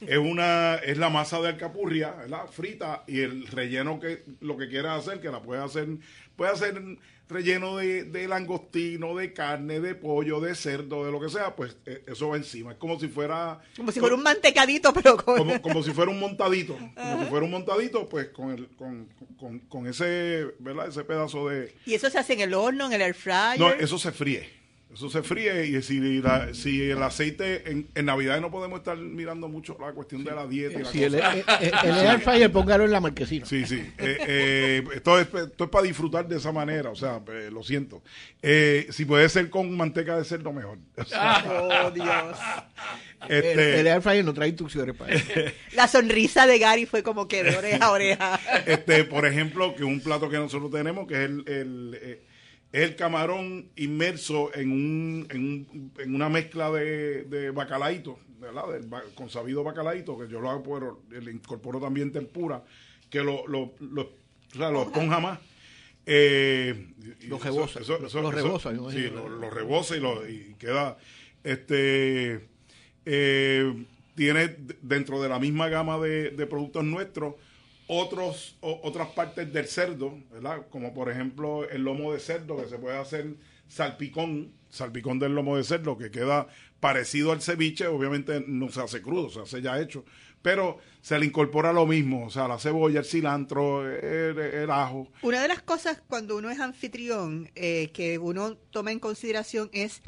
[0.00, 2.46] es una es la masa de alcapurria, ¿verdad?
[2.50, 5.88] frita y el relleno que lo que quieras hacer, que la puedes hacer
[6.36, 6.80] puede hacer
[7.28, 12.02] relleno de, langostino, de carne, de pollo, de cerdo, de lo que sea, pues eh,
[12.06, 12.72] eso va encima.
[12.72, 13.60] Es como si fuera...
[13.76, 15.58] Como si fuera un mantecadito, pero con...
[15.58, 16.76] Como, si fuera un montadito.
[16.94, 19.08] Como si fuera un montadito, pues con, el, con,
[19.38, 20.88] con, con, ese, ¿verdad?
[20.88, 21.74] Ese pedazo de...
[21.84, 23.58] ¿Y eso se hace en el horno, en el air fryer?
[23.58, 24.57] No, eso se fríe.
[24.92, 28.96] Eso se fríe y si, la, si el aceite en, en, Navidad no podemos estar
[28.96, 32.92] mirando mucho la cuestión de la dieta y la sí, El, air fryer póngalo en
[32.92, 33.44] la marquesina.
[33.44, 33.76] Sí, sí.
[33.98, 37.62] Eh, eh, esto, es, esto es para disfrutar de esa manera, o sea, eh, lo
[37.62, 38.02] siento.
[38.40, 40.78] si puede ser con manteca de cerdo, mejor.
[40.96, 42.38] oh, Dios.
[43.28, 45.32] Este, el, air fryer no trae instrucciones para eso.
[45.74, 48.40] La sonrisa de Gary fue como que de oreja a oreja.
[48.64, 52.20] Este, por ejemplo, que un plato que nosotros tenemos, que es el
[52.72, 58.64] es el camarón inmerso en, un, en, en una mezcla de, de bacalaíto, ¿verdad?
[59.14, 62.62] con sabido bacalaíto, que yo lo hago por, le incorporo también tempura,
[63.08, 65.38] que lo, lo, lo, o sea, lo esponja más.
[66.10, 66.88] Eh,
[67.26, 70.96] los rebosa, los rebosa, sí, los rebosa y, lo, y queda,
[71.44, 72.48] este,
[73.04, 77.34] eh, tiene dentro de la misma gama de, de productos nuestros,
[77.88, 80.66] otros, otras partes del cerdo, ¿verdad?
[80.70, 83.34] Como por ejemplo el lomo de cerdo, que se puede hacer
[83.66, 86.46] salpicón, salpicón del lomo de cerdo, que queda
[86.80, 90.04] parecido al ceviche, obviamente no se hace crudo, se hace ya hecho,
[90.42, 95.08] pero se le incorpora lo mismo, o sea, la cebolla, el cilantro, el, ajo.
[95.22, 100.02] Una de las cosas cuando uno es anfitrión eh, que uno toma en consideración es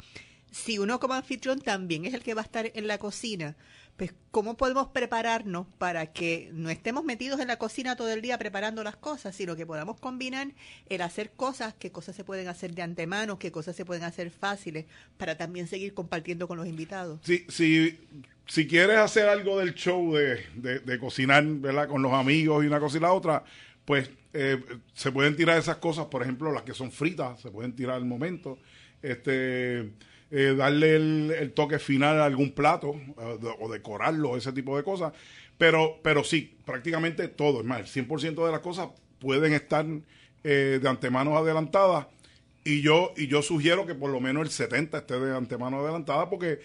[0.51, 3.55] si uno como anfitrión también es el que va a estar en la cocina,
[4.01, 8.39] pues cómo podemos prepararnos para que no estemos metidos en la cocina todo el día
[8.39, 10.47] preparando las cosas, sino que podamos combinar
[10.89, 14.31] el hacer cosas, qué cosas se pueden hacer de antemano, qué cosas se pueden hacer
[14.31, 14.87] fáciles,
[15.19, 17.19] para también seguir compartiendo con los invitados.
[17.21, 17.99] Sí, sí
[18.47, 21.87] si quieres hacer algo del show de, de, cocinar, ¿verdad?
[21.87, 23.43] Con los amigos y una cosa y la otra,
[23.85, 24.59] pues eh,
[24.95, 28.05] se pueden tirar esas cosas, por ejemplo, las que son fritas, se pueden tirar al
[28.05, 28.57] momento.
[29.03, 29.91] Este
[30.31, 35.13] eh, darle el, toque final a algún plato eh, o decorarlo, ese tipo de cosas.
[35.57, 38.89] Pero, pero sí, prácticamente todo, es más, el 100% de las cosas
[39.19, 39.85] pueden estar
[40.43, 42.07] eh, de antemano adelantadas
[42.63, 46.29] Y yo, y yo sugiero que por lo menos el 70 esté de antemano adelantada
[46.29, 46.61] porque,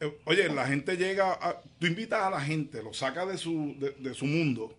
[0.00, 3.76] eh, oye, la gente llega, a, tú invitas a la gente, lo sacas de su,
[3.78, 4.74] de, de su mundo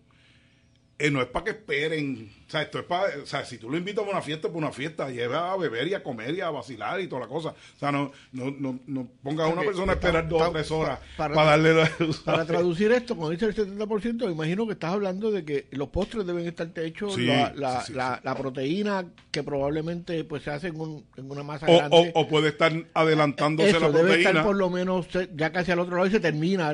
[1.02, 2.30] eh, no es para que esperen.
[2.46, 3.20] O sea, esto es para.
[3.20, 5.88] O sea, si tú lo invitas a una fiesta, pues una fiesta, lleva a beber
[5.88, 7.48] y a comer y a vacilar y toda la cosa.
[7.48, 10.70] O sea, no, no, no, no pongas a una persona a esperar dos o tres
[10.70, 11.90] horas para, darle la,
[12.24, 15.88] Para traducir esto, cuando dice el 70%, me imagino que estás hablando de que los
[15.88, 21.04] postres deben estar hechos, la, la, la, proteína que probablemente pues se hace en, un,
[21.16, 22.12] en una masa o, grande.
[22.14, 24.08] O, puede estar adelantándose Eso, la proteína.
[24.08, 26.72] debe estar por lo menos ya casi al otro lado y se termina.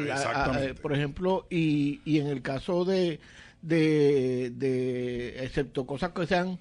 [0.83, 3.21] por ejemplo, y, y en el caso de
[3.63, 6.59] de, de excepto cosas que sean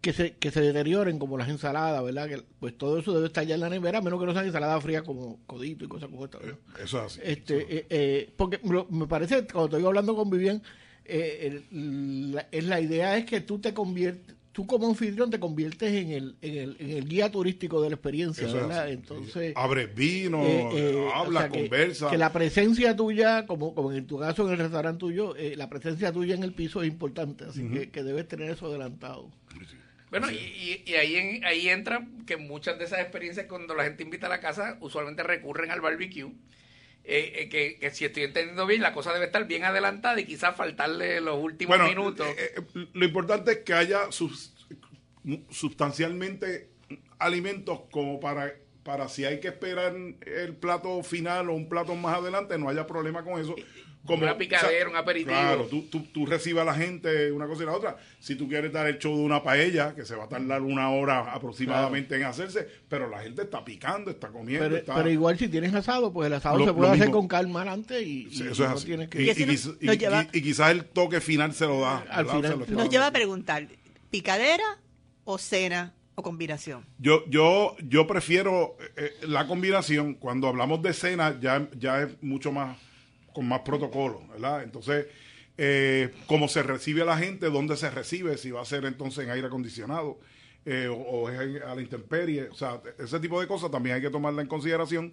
[0.00, 2.28] que se, que se deterioren como las ensaladas, ¿verdad?
[2.28, 4.44] Que, pues todo eso debe estar ya en la nevera, a menos que no sean
[4.44, 6.38] ensaladas frías como codito y cosas como esta.
[6.38, 7.20] Eh, eso es así.
[7.24, 10.62] Este, Eh, eh, porque me parece, cuando estoy hablando con Vivian,
[11.06, 15.92] eh, la, es la idea es que tú te conviertes, tú como anfitrión te conviertes
[15.92, 18.88] en el, en el, en el guía turístico de la experiencia, ¿verdad?
[18.88, 19.52] Entonces...
[19.56, 22.08] Abres vino, eh, eh, habla, conversa.
[22.08, 25.68] Que, la presencia tuya, como, como en tu caso en el restaurante tuyo, eh, la
[25.68, 29.28] presencia tuya en el piso es importante, así que, que, debes tener eso adelantado.
[30.10, 34.04] Bueno, y, y, ahí, en, ahí entra que muchas de esas experiencias cuando la gente
[34.04, 36.30] invita a la casa, usualmente recurren al barbecue.
[37.06, 40.56] Eh, que, que, si estoy entendiendo bien, la cosa debe estar bien adelantada y quizás
[40.56, 42.26] faltarle los últimos bueno, minutos.
[42.38, 44.54] Eh, eh, lo importante es que haya sus,
[45.50, 46.70] sustancialmente
[47.18, 52.18] alimentos como para para si hay que esperar el plato final o un plato más
[52.18, 53.54] adelante, no haya problema con eso.
[54.06, 55.30] Como, una picadera, un aperitivo.
[55.30, 57.96] Claro, tú, tú, tú, recibes a la gente una cosa y la otra.
[58.18, 60.90] Si tú quieres dar el show de una paella, que se va a tardar una
[60.90, 62.24] hora aproximadamente claro.
[62.24, 64.66] en hacerse, pero la gente está picando, está comiendo.
[64.66, 64.94] Pero, está...
[64.94, 68.02] pero igual si tienes asado, pues el asado lo, se puede hacer con calma adelante
[68.02, 68.86] y, sí, eso y es no así.
[68.86, 69.22] tienes que...
[69.22, 70.26] Y, y, y, lleva...
[70.32, 72.04] y, quizás el toque final se lo da.
[72.10, 73.66] Al final, nos, nos lleva a preguntar,
[74.10, 74.78] ¿picadera
[75.24, 76.84] o cena o combinación?
[76.98, 80.14] Yo, yo, yo prefiero eh, la combinación.
[80.14, 82.76] Cuando hablamos de cena, ya, ya es mucho más,
[83.34, 84.62] con más protocolo, ¿verdad?
[84.62, 85.06] Entonces,
[85.58, 89.24] eh, cómo se recibe a la gente, dónde se recibe, si va a ser entonces
[89.24, 90.18] en aire acondicionado
[90.64, 94.10] eh, o, es a la intemperie, o sea, ese tipo de cosas también hay que
[94.10, 95.12] tomarla en consideración.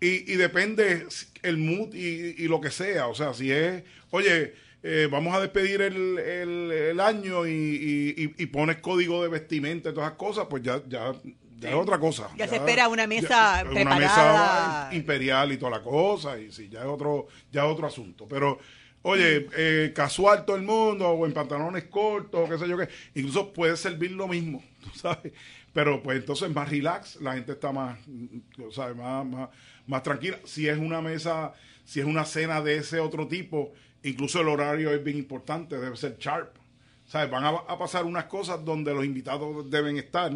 [0.00, 1.06] Y, y depende
[1.42, 5.80] el mood y, lo que sea, o sea, si es, oye, eh, vamos a despedir
[5.80, 11.14] el, el, año y, pones código de vestimenta y todas esas cosas, pues ya, ya,
[11.62, 12.28] ya es otra cosa.
[12.30, 13.96] Ya, ya, se espera una mesa ya, preparada.
[13.96, 17.86] Una mesa imperial y toda la cosa, y sí, ya es otro, ya es otro
[17.86, 18.26] asunto.
[18.28, 18.58] Pero,
[19.02, 23.52] oye, eh, casual todo el mundo, o en pantalones cortos, qué sé yo qué, incluso
[23.52, 25.32] puede servir lo mismo, tú sabes.
[25.72, 27.98] Pero pues entonces más relax, la gente está más,
[28.72, 28.94] ¿sabes?
[28.96, 29.48] Más, más,
[29.86, 30.38] más tranquila.
[30.44, 33.72] Si es una mesa, si es una cena de ese otro tipo,
[34.02, 36.56] incluso el horario es bien importante, debe ser sharp.
[37.06, 37.30] ¿Sabes?
[37.30, 40.32] Van a, a, pasar unas cosas donde los invitados deben estar.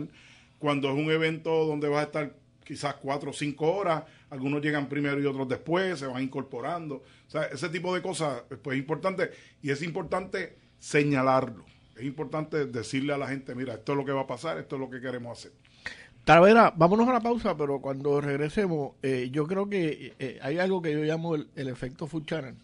[0.59, 4.89] Cuando es un evento donde vas a estar quizás cuatro o cinco horas, algunos llegan
[4.89, 6.97] primero y otros después, se van incorporando.
[6.97, 9.31] O sea, ese tipo de cosas pues, es importante
[9.63, 11.65] y es importante señalarlo.
[11.95, 14.77] Es importante decirle a la gente, mira, esto es lo que va a pasar, esto
[14.77, 15.53] es lo que queremos hacer.
[16.25, 20.83] Talavera, vámonos a la pausa, pero cuando regresemos, eh, yo creo que eh, hay algo
[20.83, 22.57] que yo llamo el, el efecto food channel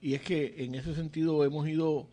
[0.00, 2.08] y es que en ese sentido hemos ido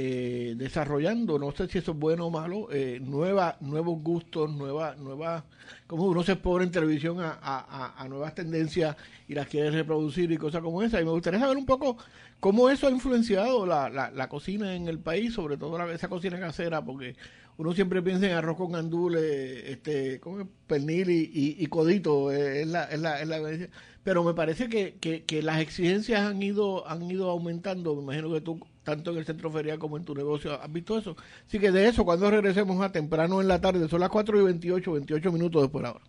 [0.00, 5.42] eh, desarrollando, no sé si eso es bueno o malo, eh, nuevos gustos, nuevas, nuevas,
[5.88, 8.94] como uno se pone en televisión a, a, a, nuevas tendencias
[9.26, 11.00] y las quiere reproducir y cosas como esa.
[11.00, 11.96] Y me gustaría saber un poco
[12.38, 16.06] cómo eso ha influenciado la, la, la cocina en el país, sobre todo la, esa
[16.06, 17.16] cocina casera, porque
[17.58, 20.20] uno siempre piensa en arroz con gandules, este,
[20.66, 23.68] pernil y, y, codito, eh, es la, es la, es la
[24.04, 27.94] pero me parece que, que, que, las exigencias han ido han ido aumentando.
[27.96, 30.96] Me imagino que tú, tanto en el centro ferial como en tu negocio, has visto
[30.96, 31.16] eso.
[31.46, 34.44] Así que de eso, cuando regresemos a temprano en la tarde, son las 4 y
[34.44, 36.04] 28, 28 minutos después de ahora.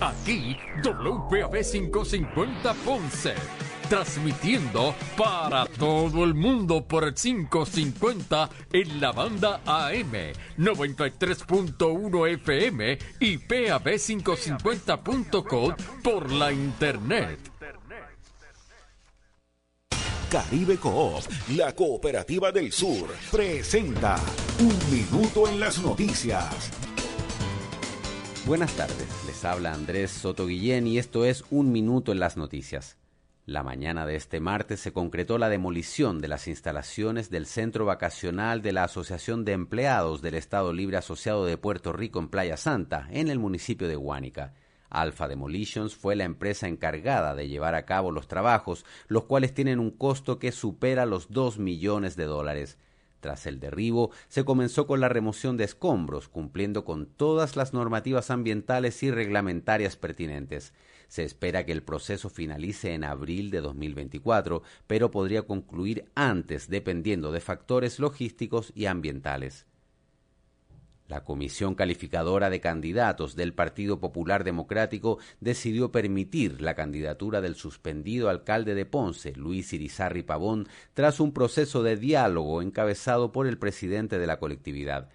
[0.00, 3.34] Aquí, WPAB 550 Ponce.
[3.88, 10.12] Transmitiendo para todo el mundo por el 550 en la banda AM
[10.56, 17.38] 93.1 FM y PAB550.com por la internet.
[20.30, 24.16] Caribe Coop, la cooperativa del sur, presenta
[24.58, 26.72] Un Minuto en las Noticias.
[28.44, 32.96] Buenas tardes, les habla Andrés Soto Guillén y esto es Un Minuto en las Noticias.
[33.46, 38.62] La mañana de este martes se concretó la demolición de las instalaciones del centro vacacional
[38.62, 43.06] de la Asociación de Empleados del Estado Libre Asociado de Puerto Rico en Playa Santa,
[43.10, 44.54] en el municipio de Huánica.
[44.88, 49.78] Alpha Demolitions fue la empresa encargada de llevar a cabo los trabajos, los cuales tienen
[49.78, 52.78] un costo que supera los 2 millones de dólares.
[53.20, 58.30] Tras el derribo, se comenzó con la remoción de escombros, cumpliendo con todas las normativas
[58.30, 60.72] ambientales y reglamentarias pertinentes.
[61.08, 67.32] Se espera que el proceso finalice en abril de 2024, pero podría concluir antes dependiendo
[67.32, 69.66] de factores logísticos y ambientales.
[71.06, 78.30] La Comisión Calificadora de Candidatos del Partido Popular Democrático decidió permitir la candidatura del suspendido
[78.30, 84.18] alcalde de Ponce, Luis Irizarri Pavón, tras un proceso de diálogo encabezado por el presidente
[84.18, 85.10] de la colectividad.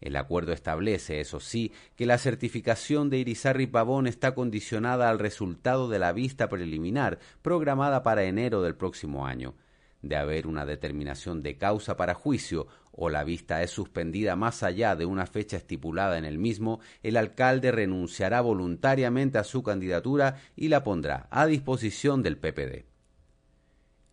[0.00, 5.88] El acuerdo establece, eso sí, que la certificación de Irizarri Pavón está condicionada al resultado
[5.88, 9.54] de la vista preliminar programada para enero del próximo año.
[10.00, 14.94] De haber una determinación de causa para juicio o la vista es suspendida más allá
[14.94, 20.68] de una fecha estipulada en el mismo, el alcalde renunciará voluntariamente a su candidatura y
[20.68, 22.97] la pondrá a disposición del PPD.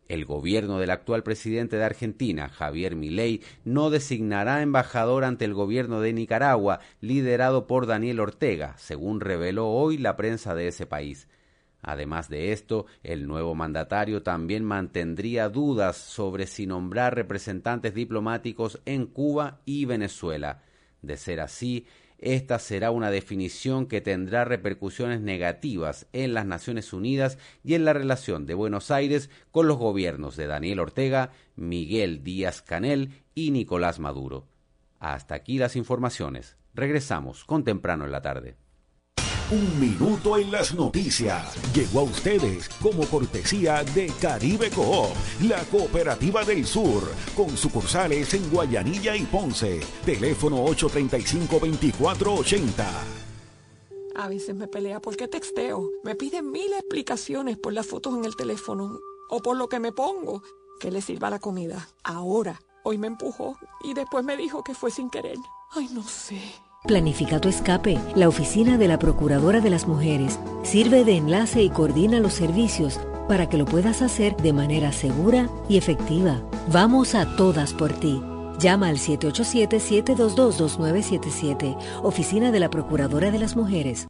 [0.08, 6.00] El gobierno del actual presidente de Argentina, Javier Milei, no designará embajador ante el gobierno
[6.00, 11.28] de Nicaragua, liderado por Daniel Ortega, según reveló hoy la prensa de ese país.
[11.82, 19.06] Además de esto, el nuevo mandatario también mantendría dudas sobre si nombrar representantes diplomáticos en
[19.06, 20.64] Cuba y Venezuela.
[21.02, 21.86] De ser así,
[22.26, 27.94] esta será una definición que tendrá repercusiones negativas en las Naciones Unidas y en la
[27.94, 34.00] relación de Buenos Aires con los gobiernos de Daniel Ortega, Miguel Díaz Canel y Nicolás
[34.00, 34.48] Maduro.
[35.00, 36.58] Hasta aquí las informaciones.
[36.74, 38.56] Regresamos con temprano en la tarde.
[39.52, 41.54] Un minuto en las noticias.
[41.72, 47.04] Llegó a ustedes como cortesía de Caribe Coop, la cooperativa del sur,
[47.38, 49.82] con sucursales en Guayanilla y Ponce.
[50.04, 52.86] Teléfono 835-2480.
[54.16, 55.92] A veces me pelea porque texteo.
[56.04, 58.98] Me piden mil explicaciones por las fotos en el teléfono
[59.30, 60.42] o por lo que me pongo.
[60.80, 61.88] Que le sirva la comida.
[62.04, 65.38] Ahora, hoy me empujó y después me dijo que fue sin querer.
[65.70, 66.42] Ay, no sé.
[66.88, 68.00] Planifica tu escape.
[68.16, 73.00] La oficina de la Procuradora de las Mujeres sirve de enlace y coordina los servicios
[73.28, 76.44] para que lo puedas hacer de manera segura y efectiva.
[76.72, 78.22] Vamos a todas por ti.
[78.60, 84.06] Llama al 787-722-2977, Oficina de la Procuradora de las Mujeres.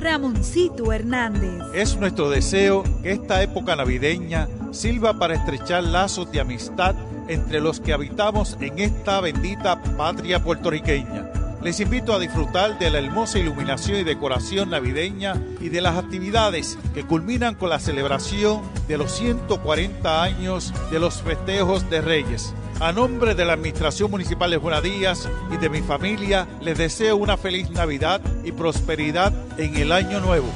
[0.02, 1.62] Ramoncito Hernández.
[1.76, 6.96] Es nuestro deseo que esta época navideña sirva para estrechar lazos de amistad
[7.28, 11.41] entre los que habitamos en esta bendita patria puertorriqueña.
[11.64, 16.80] Les invito a disfrutar de la hermosa iluminación y decoración navideña y de las actividades
[16.96, 22.56] que culminan con la celebración de los 140 años de los festejos de Reyes.
[22.80, 27.38] A nombre de la Administración Municipal de Buenadías y de mi familia, les deseo una
[27.38, 30.48] feliz Navidad y prosperidad en el año nuevo.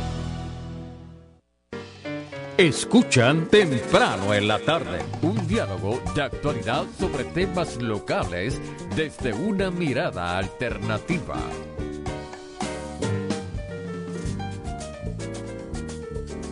[2.57, 8.61] Escuchan temprano en la tarde un diálogo de actualidad sobre temas locales
[8.95, 11.35] desde una mirada alternativa.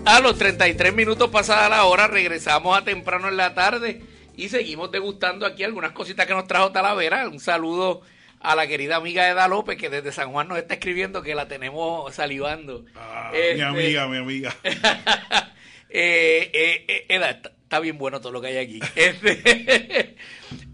[0.03, 4.01] A los 33 minutos pasada la hora regresamos a temprano en la tarde
[4.35, 7.29] y seguimos degustando aquí algunas cositas que nos trajo Talavera.
[7.29, 8.01] Un saludo
[8.41, 11.47] a la querida amiga Eda López, que desde San Juan nos está escribiendo que la
[11.47, 12.83] tenemos salivando.
[12.93, 14.53] Ah, mi este, amiga, mi amiga.
[15.93, 18.79] eh, eh, eh Eda, está, bien bueno todo lo que hay aquí.
[18.95, 20.15] Este,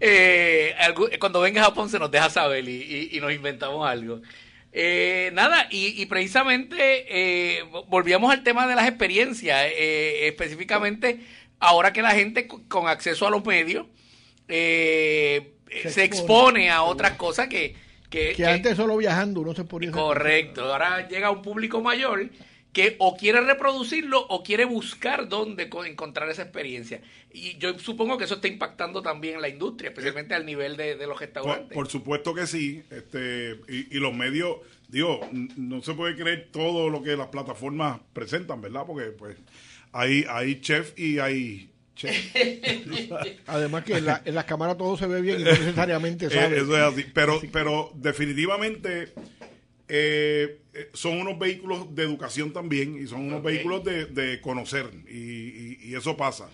[0.00, 0.74] eh,
[1.18, 4.20] cuando venga a Japón se nos deja saber y, nos inventamos algo.
[5.32, 11.20] nada, y, y precisamente volvíamos al tema de las experiencias, específicamente
[11.60, 13.86] ahora que la gente con acceso a los medios
[14.48, 15.52] eh,
[15.88, 16.70] se, expone.
[16.70, 17.76] a otras cosas que,
[18.08, 19.92] que, antes solo viajando uno se ponía.
[19.92, 22.28] Correcto, ahora llega un público mayor
[22.72, 27.00] que o quiere reproducirlo o quiere buscar dónde encontrar esa experiencia.
[27.32, 30.94] Y yo supongo que eso está impactando también en la industria, especialmente al nivel de,
[31.06, 31.74] los restaurantes.
[31.74, 35.20] Por, supuesto que sí, este y, y los medios, digo,
[35.56, 38.84] no se puede creer todo lo que las plataformas presentan, ¿verdad?
[38.86, 39.36] Porque pues
[39.92, 42.34] hay, hay chef y hay chef.
[43.46, 46.30] Además que en, la, en las cámaras todo se ve bien y no necesariamente eh,
[46.30, 46.58] sabe.
[46.58, 47.06] Eso es así.
[47.12, 49.12] Pero, pero definitivamente
[49.90, 50.60] eh,
[50.92, 55.94] son unos vehículos de educación también y son unos vehículos de, de conocer y, y,
[55.94, 56.48] eso pasa.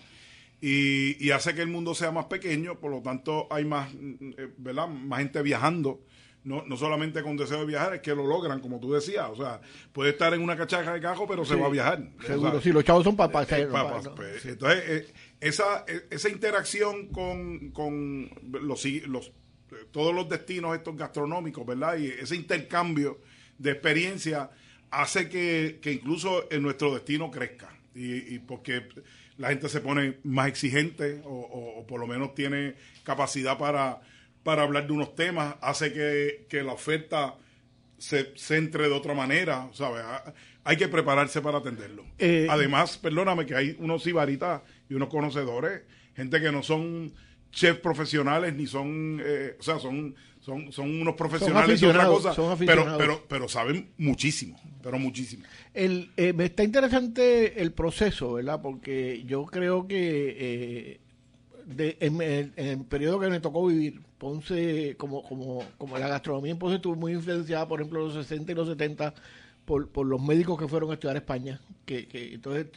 [0.59, 4.49] y, y hace que el mundo sea más pequeño, por lo tanto hay más, eh,
[4.57, 4.87] ¿verdad?
[4.87, 6.01] más gente viajando.
[6.43, 9.27] No, no solamente con deseo de viajar, es que lo logran, como tú decías.
[9.29, 9.59] O sea,
[9.91, 12.09] puede estar en una cachaca de cajo, pero se va a viajar.
[12.25, 13.51] Seguro, O sea, sí, los chavos son papás.
[13.51, 19.31] eh, papas, pues, Entonces, eh, esa, eh, esa interacción con, con los, los, eh,
[19.91, 21.97] todos los destinos estos gastronómicos, ¿verdad?
[21.97, 23.19] Y ese intercambio
[23.57, 24.49] de experiencia
[24.91, 27.73] hace que, que incluso en nuestro destino crezca.
[27.95, 28.87] Y, y porque
[29.37, 34.01] la gente se pone más exigente o, o- o por lo menos tiene capacidad para,
[34.43, 37.35] para hablar de unos temas, hace que, que la oferta
[37.97, 40.03] se centre de otra manera, ¿sabes?
[40.63, 42.05] Hay que prepararse para atenderlo.
[42.19, 45.81] Eh, Además, perdóname, que hay unos sibaritas y unos conocedores,
[46.15, 47.11] gente que no son
[47.51, 52.33] chefs profesionales ni son, eh, o sea, son, son, son unos profesionales de otra cosa,
[52.33, 55.43] son pero, pero, pero saben muchísimo, pero muchísimo.
[55.73, 58.61] El, eh, me está interesante el proceso, ¿verdad?
[58.61, 60.99] Porque yo creo que eh,
[61.65, 66.07] de- en, el, en el periodo que me tocó vivir, Ponce, como, como, como la
[66.07, 69.13] gastronomía en Ponce estuvo muy influenciada, por ejemplo, en los 60 y los 70,
[69.67, 72.67] por, por los médicos que fueron a estudiar España, que, que entonces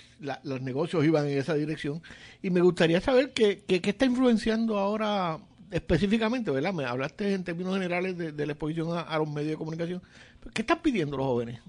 [0.42, 2.02] los negocios iban en esa dirección.
[2.42, 5.38] Y me gustaría saber qué, qué, qué está influenciando ahora
[5.70, 6.72] específicamente, ¿verdad?
[6.74, 10.02] Me hablaste en términos generales de, la exposición a, a los medios de comunicación.
[10.52, 11.60] ¿Qué están pidiendo los jóvenes?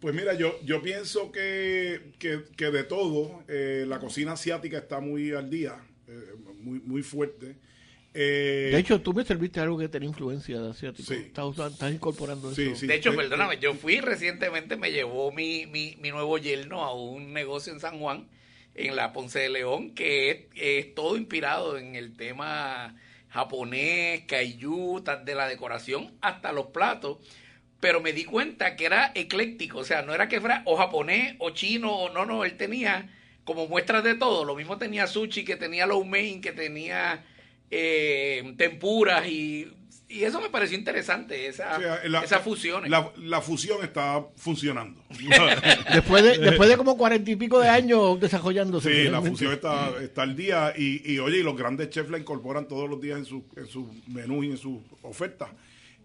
[0.00, 4.98] Pues mira, yo, yo pienso que, que, que de todo, eh, la cocina asiática está
[4.98, 5.76] muy al día,
[6.08, 7.54] eh, muy, muy fuerte.
[8.18, 11.12] Eh, De hecho, tú me serviste algo que tenía influencia de asiático.
[11.12, 12.60] Estás, usando- estás incorporando eso.
[12.86, 17.32] de hecho, perdóname, yo fui recientemente, me llevó mi, mi, mi nuevo yerno a un
[17.34, 18.26] negocio en San Juan,
[18.74, 22.94] en la Ponce de León, que es, es todo inspirado en el tema
[23.28, 27.18] japonés, kaiju, de la decoración, hasta los platos.
[27.80, 31.36] Pero me di cuenta que era ecléctico, o sea, no era que fuera o japonés
[31.38, 33.10] o chino, o no, no, él tenía
[33.44, 34.44] como muestras de todo.
[34.46, 37.24] Lo mismo tenía sushi, que tenía low mein, que tenía
[37.70, 39.68] eh, tempuras y,
[40.08, 42.90] y eso me pareció interesante, esa, o sea, la- esas fusiones.
[42.90, 45.02] La, la fusión está funcionando.
[45.92, 49.04] Después de, después de como cuarenta y pico de años desarrollándose.
[49.04, 52.18] Sí, la fusión está, está al día y, y, oye, y los grandes chefs la
[52.18, 55.48] incorporan todos los días en su, en su menú y en sus ofertas.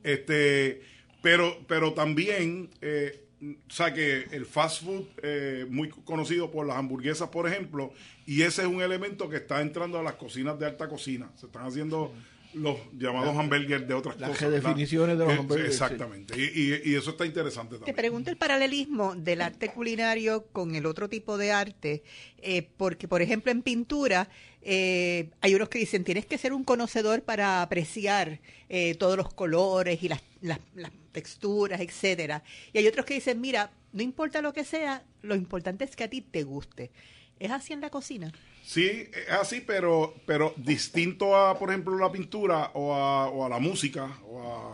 [0.04, 0.82] Este,
[1.22, 6.78] pero, pero también, eh, o sea que el fast food, eh, muy conocido por las
[6.78, 7.92] hamburguesas, por ejemplo,
[8.26, 11.32] y ese es un elemento que está entrando a las cocinas de alta cocina.
[11.36, 12.14] Se están haciendo
[12.54, 14.50] los llamados La- hamburguers de otras las cosas.
[14.50, 14.62] ¿verdad?
[14.64, 15.84] redefiniciones de los Eh, hamburguers, sí.
[15.84, 16.34] Exactamente.
[16.40, 17.96] Y, y- y eso está interesante Te también.
[17.96, 22.04] pregunto el paralelismo del arte culinario con el otro tipo de arte,
[22.38, 24.30] eh, porque por ejemplo en pintura
[24.62, 28.40] eh, hay unos que dicen tienes que ser un conocedor para apreciar
[28.70, 32.44] eh, todos los colores y las, las, las texturas, etcétera.
[32.74, 36.04] Y hay otros que dicen mira, no importa lo que sea, lo importante es que
[36.04, 36.92] a ti te guste.
[37.40, 38.32] ¿Es así en la cocina?
[38.64, 43.50] Sí, es así, pero, pero distinto a, por ejemplo, la pintura o a, o a
[43.50, 44.70] la música o a,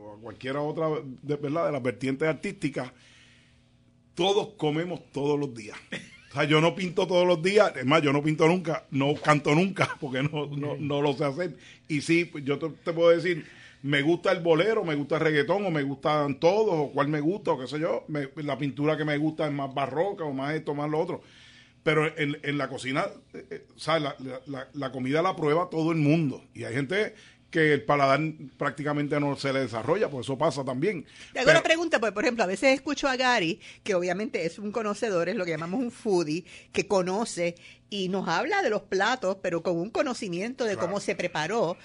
[0.00, 0.88] o a cualquiera otra,
[1.22, 1.66] de, ¿verdad?
[1.66, 2.90] De las vertientes artísticas,
[4.14, 5.76] todos comemos todos los días.
[6.30, 9.14] O sea, yo no pinto todos los días, es más, yo no pinto nunca, no
[9.14, 11.56] canto nunca, porque no, no, no lo sé hacer.
[11.88, 13.46] Y sí, pues, yo te, te puedo decir,
[13.82, 17.20] me gusta el bolero, me gusta el reggaetón, o me gustan todos, o cuál me
[17.20, 18.04] gusta, o qué sé yo.
[18.08, 21.22] Me- la pintura que me gusta es más barroca, o más esto, más lo otro.
[21.86, 24.16] Pero en, en la cocina, eh, eh, sea, la,
[24.46, 26.42] la- la- comida la prueba todo el mundo.
[26.52, 27.14] Y hay gente
[27.48, 28.18] que el paladar
[28.58, 31.04] prácticamente no se le desarrolla, pues eso pasa también.
[31.32, 34.44] Te hago Pero- una pregunta, porque por ejemplo, a veces escucho a Gary, que obviamente
[34.44, 37.54] es un conocedor, es lo que llamamos un foodie, que conoce
[37.88, 41.76] y nos habla de los platos, pero con un conocimiento de cómo se preparó.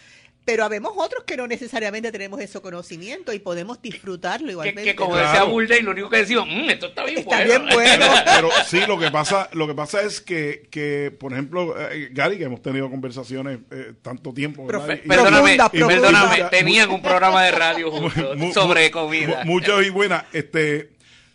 [0.43, 4.83] Pero habemos otros que no necesariamente tenemos ese conocimiento y podemos disfrutarlo igualmente.
[4.83, 7.65] que como decía Bulde, lo único que decimos, "Mm, esto está bien Está bueno.
[7.65, 8.05] bien bueno.
[8.25, 12.39] Pero sí, lo que pasa, lo que pasa es que, que por ejemplo, eh, Gary,
[12.39, 14.65] que hemos tenido conversaciones eh, tanto tiempo.
[14.65, 14.87] ¿verdad?
[14.87, 19.43] Profe- Y- perdóname, y- y perdóname, tenían un programa de radio juntos mu- sobre comida.
[19.45, 20.23] mu- Muchas y buenas.
[20.33, 20.89] Este,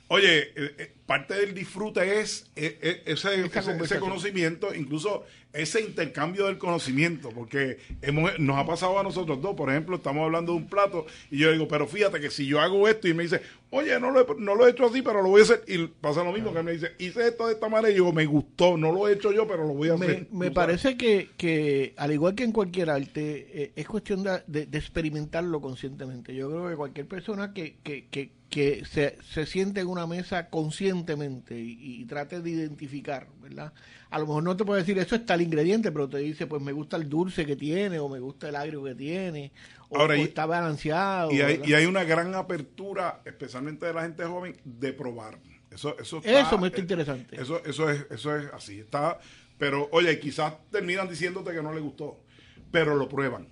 [0.09, 3.49] oye, eh, eh, parte del disfrute es ese, ese-
[3.85, 9.55] ese conocimiento, incluso ese intercambio del conocimiento, porque hemos, nos ha pasado a nosotros dos,
[9.57, 12.61] por ejemplo, estamos hablando de un plato y yo digo, pero fíjate que si yo
[12.61, 13.41] hago esto y me dice,
[13.71, 15.87] oye, no lo, he, no lo he hecho así, pero lo voy a hacer, y
[15.87, 18.77] pasa lo mismo que me dice, hice esto de esta manera y digo, me gustó,
[18.77, 20.27] no lo he hecho yo, pero lo voy a hacer.
[20.31, 24.67] me parece que, que, al igual que en cualquier arte, eh, es cuestión de, de-
[24.67, 26.35] de experimentarlo conscientemente.
[26.35, 30.49] Yo creo que cualquier persona que, que, que, que se, se siente en una mesa
[30.49, 33.75] conscientemente y, y trate de identificar, ¿verdad?
[34.09, 36.63] A lo mejor no te puede decir, eso está el ingrediente, pero te dice, pues
[36.63, 39.53] me gusta el dulce que tiene, o me gusta el agrio que tiene,
[39.91, 41.33] o, Ahora, o está balanceado.
[41.33, 45.39] Y hay, y hay una gran apertura, especialmente de la gente joven, de probar.
[45.71, 47.39] Eso, eso, eso me está interesante.
[47.39, 48.81] Eso, eso, es, eso es así.
[48.81, 49.19] Está,
[49.59, 52.23] pero, oye, quizás terminan diciéndote que no le gustó,
[52.71, 53.49] pero lo prueban.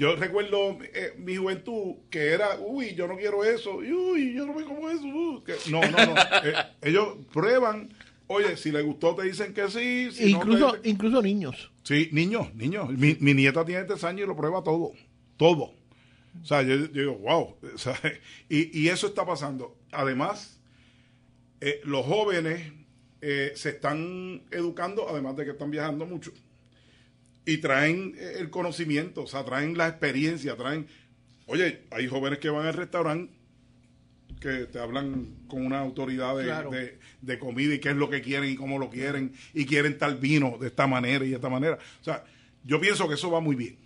[0.00, 4.46] Yo recuerdo eh, mi juventud que era, uy, yo no quiero eso, y, uy, yo
[4.46, 5.04] no me como eso.
[5.04, 6.14] Uh, no, no, no.
[6.42, 7.92] Eh, ellos prueban,
[8.26, 10.08] oye, si le gustó te dicen que sí.
[10.26, 11.70] incluso, incluso niños.
[11.82, 12.88] Sí, niños, niños.
[12.88, 14.92] Mi, mi, nieta tiene tres años y lo prueba todo,
[15.36, 15.74] todo.
[16.40, 17.56] O sea, yo, digo, wow.
[18.48, 19.76] y, y, eso está pasando.
[19.92, 20.62] Además,
[21.60, 22.72] eh, los jóvenes
[23.20, 26.32] eh, se están educando, además de que están viajando mucho.
[27.50, 30.86] Y traen eh, el conocimiento, o sea, traen la experiencia, traen...
[31.46, 33.32] Oye, hay jóvenes que van al restaurante
[34.40, 38.50] que te hablan con una autoridad de, de, comida y qué es lo que quieren
[38.50, 41.78] y cómo lo quieren y quieren tal vino de esta manera y de esta manera.
[42.00, 42.24] O sea,
[42.64, 43.78] yo pienso que eso va muy bien.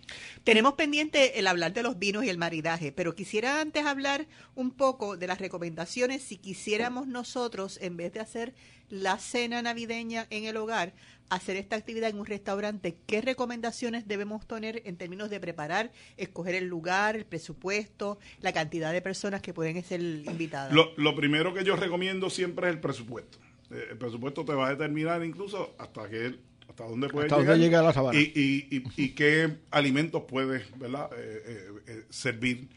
[0.43, 4.71] Tenemos pendiente el hablar de los vinos y el maridaje, pero quisiera antes hablar un
[4.71, 8.53] poco de las recomendaciones si quisiéramos nosotros, en vez de hacer
[8.89, 10.93] la cena navideña en el hogar,
[11.29, 16.55] hacer esta actividad en un restaurante, ¿qué recomendaciones debemos tener en términos de preparar, escoger
[16.55, 20.73] el lugar, el presupuesto, la cantidad de personas que pueden ser invitadas?
[20.73, 23.37] Lo, primero que yo recomiendo siempre es el presupuesto.
[23.71, 26.35] Eh, el presupuesto te va a determinar incluso hasta que
[26.75, 28.19] hasta dónde puede llegar la sabana.
[28.19, 31.09] Y, qué alimentos puede ¿verdad?
[31.17, 32.67] Eh, eh, eh, servir.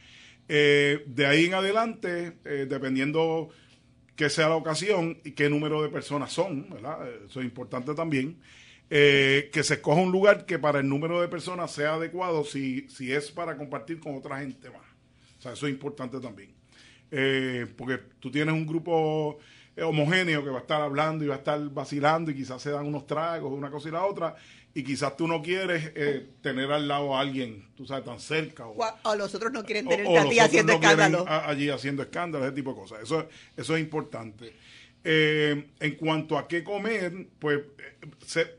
[0.48, 3.50] de ahí en adelante, dependiendo
[4.18, 6.66] que sea la ocasión y qué número de personas son,
[7.24, 8.36] eso es importante también.
[8.88, 13.12] que se escoja un lugar que para el número de personas sea adecuado si, si
[13.12, 14.82] es para compartir con otra gente más.
[15.38, 16.50] O sea, eso es importante también.
[17.76, 19.38] porque tú tienes un grupo
[19.80, 22.86] homogéneo que va a estar hablando y va a estar vacilando y quizás se dan
[22.86, 24.34] unos tragos, una cosa y la otra,
[24.74, 28.66] y quizás tú no quieres eh, tener al lado a alguien, tú sabes, tan cerca.
[28.66, 31.24] O, o los otros no quieren tener allí haciendo escándalo.
[31.26, 33.02] allí haciendo escándalo, ese tipo de cosas.
[33.02, 34.54] Eso, eso es importante.
[35.02, 37.60] Eh, en cuanto a qué comer, pues
[38.24, 38.56] se,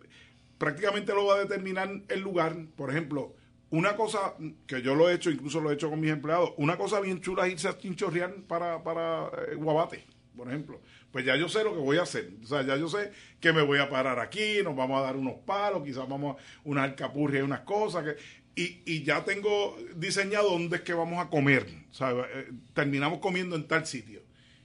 [0.58, 2.56] prácticamente lo va a determinar el lugar.
[2.76, 3.36] Por ejemplo,
[3.70, 4.34] una cosa
[4.66, 7.22] que yo lo he hecho, incluso lo he hecho con mis empleados, una cosa bien
[7.22, 10.04] chula es irse a chinchorrear para, para eh, Guabate,
[10.36, 10.82] por ejemplo
[11.12, 12.30] pues ya yo sé lo que voy a hacer.
[12.44, 15.16] O sea, ya yo sé que me voy a parar aquí, nos vamos a dar
[15.16, 18.04] unos palos, quizás vamos a una alcapurria y unas cosas.
[18.04, 18.16] Que,
[18.56, 21.66] y, y ya tengo diseñado dónde es que vamos a comer.
[21.90, 24.22] O sea, eh, terminamos comiendo en tal sitio.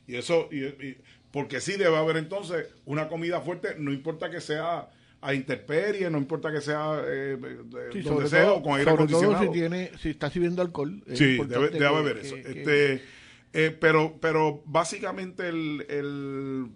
[0.07, 0.97] Y eso, y,
[1.30, 4.88] porque sí debe haber entonces una comida fuerte, no importa que sea
[5.20, 7.38] a intemperie, no importa que sea eh,
[8.05, 9.38] donde sea o con aire acondicionado.
[9.38, 11.03] Todo si, tiene, si está sirviendo alcohol.
[11.14, 12.36] Sí, debe, debe haber eso.
[12.36, 13.03] este,
[13.55, 16.70] eh, pero, pero básicamente el,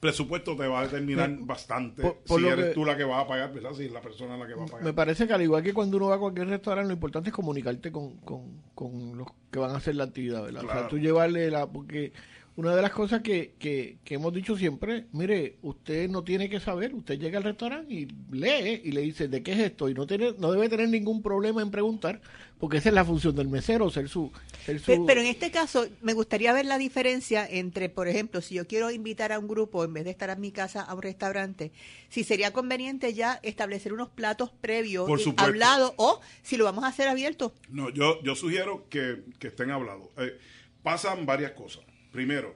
[0.00, 3.72] presupuesto te va a determinar bastante si eres tú la que vas a pagar, ¿verdad?
[3.76, 4.84] Si es la persona la que va a pagar.
[4.84, 7.34] Me parece que al igual que cuando uno va a cualquier restaurante, lo importante es
[7.34, 10.64] comunicarte con, con, con los que van a hacer la actividad, ¿verdad?
[10.64, 11.66] O sea, tú llevarle la...
[11.66, 12.12] porque
[12.58, 16.92] una de las cosas que, que, hemos dicho siempre, mire, usted no tiene que saber,
[16.92, 20.08] usted llega al restaurante y lee y le dice de qué es esto y no
[20.08, 22.20] tiene, no debe tener ningún problema en preguntar,
[22.58, 24.32] porque esa es la función del mesero, ser su,
[24.66, 28.90] Pero, en este caso me gustaría ver la diferencia entre, por ejemplo, si yo quiero
[28.90, 31.70] invitar a un grupo en vez de estar en mi casa a un restaurante,
[32.08, 37.08] si sería conveniente ya establecer unos platos previos, hablados, o si lo vamos a hacer
[37.08, 37.52] abierto.
[37.68, 40.08] No, yo, yo sugiero que, estén hablados.
[40.18, 40.38] Eh,
[40.82, 41.82] pasan varias cosas
[42.12, 42.54] Primero,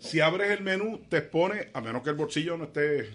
[0.00, 3.10] si abres el menú, te expone, a menos que el bolsillo no esté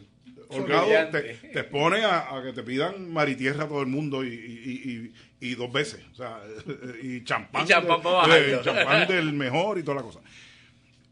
[0.53, 5.11] holgado, te, te, expone a, que te pidan maritierra a todo el mundo y,
[5.57, 6.01] dos veces.
[6.13, 6.41] O sea,
[7.01, 10.19] y champán, champán, del mejor y toda la cosa.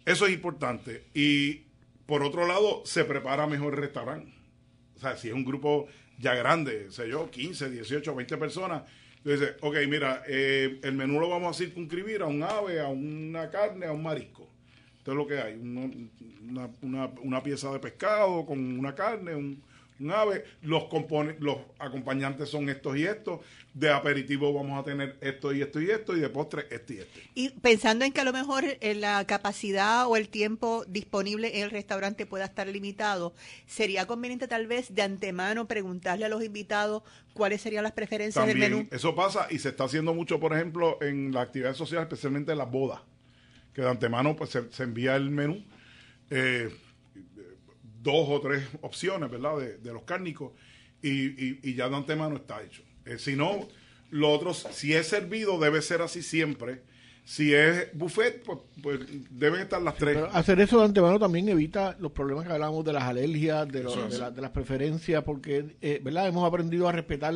[0.06, 1.04] Eso es importante.
[1.14, 1.62] Y
[2.06, 4.34] por otro lado, se prepara mejor el restaurante.
[4.98, 5.88] O sea, si es un grupo
[6.18, 8.84] ya grande, sé yo, 15, 18, 20 personas,
[9.24, 13.50] dices, ok, mira, eh, el menú lo vamos a circunscribir a un ave, a una
[13.50, 14.51] carne, a un marisco.
[15.12, 19.62] Esto es lo que hay, una, una, una, pieza de pescado con una carne, un,
[20.10, 23.42] ave, los, compone, los acompañantes son estos y estos,
[23.74, 26.98] de aperitivo vamos a tener esto y esto y esto, y de postre este y
[27.00, 27.22] este.
[27.36, 31.72] Y pensando en que a lo mejor la capacidad o el tiempo disponible en el
[31.72, 33.34] restaurante pueda estar limitado,
[33.68, 37.04] ¿sería conveniente tal vez de antemano preguntarle a los invitados
[37.34, 38.88] cuáles serían las preferencias del menú?
[38.92, 42.60] Eso pasa y se está haciendo mucho, por ejemplo, en la actividad social, especialmente en
[42.60, 43.02] las bodas
[43.74, 45.64] que de antemano pues se, envía el menú,
[46.30, 46.70] eh,
[48.02, 49.58] dos o tres opciones, ¿verdad?
[49.82, 50.54] De, los cárnicos
[51.02, 52.84] y, y, ya de antemano está hecho.
[53.06, 53.68] Eh, si no,
[54.10, 56.84] lo otro, si es servido, debe ser así siempre.
[57.24, 59.00] Si es buffet, pues, pues
[59.30, 60.18] deben estar las tres.
[60.34, 64.42] hacer eso de antemano también evita los problemas que hablamos de las alergias, de, de,
[64.42, 66.28] las preferencias, porque, eh, ¿verdad?
[66.28, 67.34] Hemos aprendido a respetar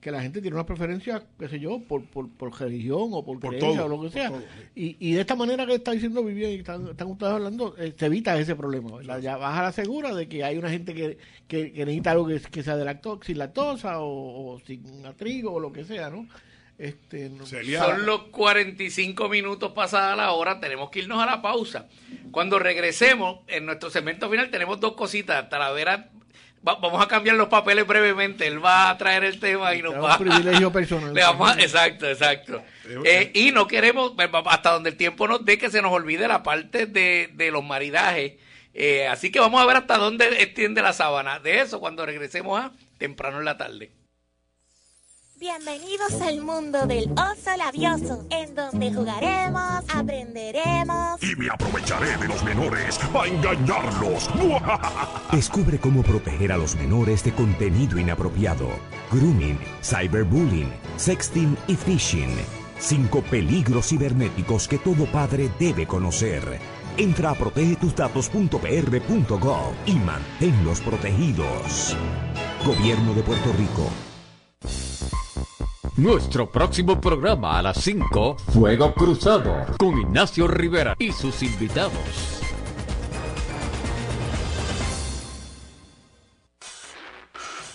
[0.00, 3.40] que la gente tiene una preferencia, qué sé yo, por, por, por religión o por,
[3.40, 4.32] creencia o lo que sea.
[4.74, 7.92] y, y de esta manera que está diciendo Vivian y están, están ustedes hablando, eh,
[7.96, 9.02] se evita ese problema.
[9.20, 11.18] Ya vas a la segura de que hay una gente que,
[11.48, 14.84] que, necesita algo que, que sea de lacto, sin lactosa o, o sin
[15.16, 16.28] trigo o lo que sea, ¿no?
[16.78, 17.32] Este,
[17.76, 21.88] Son los 45 minutos pasada la hora, tenemos que irnos a la pausa.
[22.30, 25.48] Cuando regresemos, en nuestro segmento final tenemos dos cositas.
[25.48, 26.10] Talavera,
[26.62, 28.46] vamos a cambiar los papeles brevemente.
[28.46, 30.18] Él va a traer el tema y nos va a...
[30.18, 31.14] privilegio personal.
[31.58, 32.62] exacto, exacto.
[33.04, 34.12] Eh, y no queremos,
[34.46, 37.64] hasta donde el tiempo nos dé, que se nos olvide la parte de, de los
[37.64, 38.34] maridajes.
[38.74, 41.40] Eh, así que vamos a ver hasta dónde extiende la sábana.
[41.40, 43.90] De eso, cuando regresemos a temprano en la tarde.
[45.40, 52.42] Bienvenidos al mundo del oso labioso, en donde jugaremos, aprenderemos y me aprovecharé de los
[52.42, 54.28] menores para engañarlos.
[55.32, 58.68] Descubre cómo proteger a los menores de contenido inapropiado,
[59.12, 62.34] grooming, cyberbullying, sexting y phishing.
[62.80, 66.58] Cinco peligros cibernéticos que todo padre debe conocer.
[66.96, 71.96] Entra a protegetusdatos.pr.gov y manténlos protegidos.
[72.64, 73.88] Gobierno de Puerto Rico.
[75.96, 82.38] Nuestro próximo programa a las 5, Fuego Cruzado, con Ignacio Rivera y sus invitados.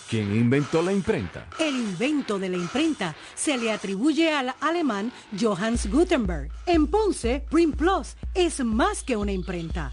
[0.08, 1.48] ¿Quién inventó la imprenta?
[1.58, 6.52] El invento de la imprenta se le atribuye al alemán Johannes Gutenberg.
[6.66, 9.92] En Ponce, Print Plus es más que una imprenta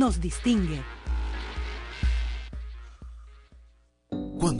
[0.01, 0.81] nos distingue.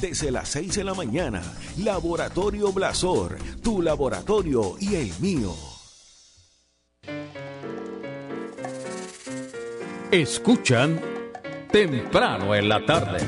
[0.00, 1.42] desde las 6 de la mañana.
[1.78, 5.54] Laboratorio Blasor, tu laboratorio y el mío.
[10.10, 11.00] Escuchan
[11.70, 13.18] temprano en la tarde.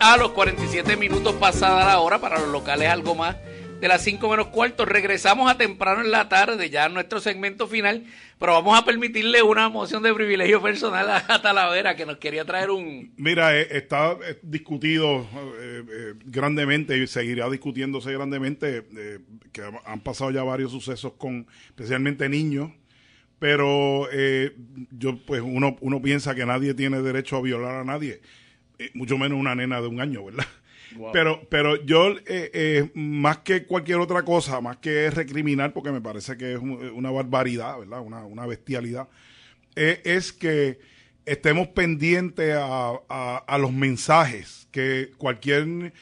[0.00, 3.36] A los 47 minutos pasada la hora, para los locales algo más
[3.80, 4.84] de las 5 menos cuarto.
[4.84, 8.04] Regresamos a temprano en la tarde, ya nuestro segmento final,
[8.38, 12.70] pero vamos a permitirle una moción de privilegio personal a Talavera, que nos quería traer
[12.70, 13.12] un...
[13.16, 15.26] Mira, eh, está eh, discutido
[15.60, 18.84] eh, grandemente y seguirá discutiéndose grandemente,
[19.52, 22.70] que han pasado ya varios sucesos con especialmente niños,
[23.38, 24.08] pero
[24.90, 28.20] yo pues uno, uno piensa que nadie tiene derecho a violar a nadie,
[28.94, 30.46] mucho menos una nena de un año, ¿verdad?
[31.12, 36.00] Pero, pero yo, eh, eh, más que cualquier otra cosa, más que recriminar, porque me
[36.00, 38.00] parece que es una barbaridad, ¿verdad?
[38.00, 39.08] Una, una bestialidad,
[39.76, 40.78] eh, es que
[41.26, 45.92] estemos pendientes a, a, los mensajes que cualquier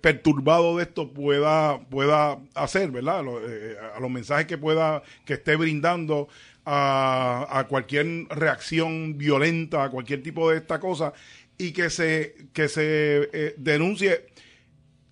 [0.00, 3.20] perturbado de esto pueda, pueda hacer, ¿verdad?
[3.20, 6.28] a los mensajes que pueda, que esté brindando
[6.66, 11.12] a, a, cualquier reacción violenta, a cualquier tipo de esta cosa,
[11.58, 14.26] y que se, que se eh, denuncie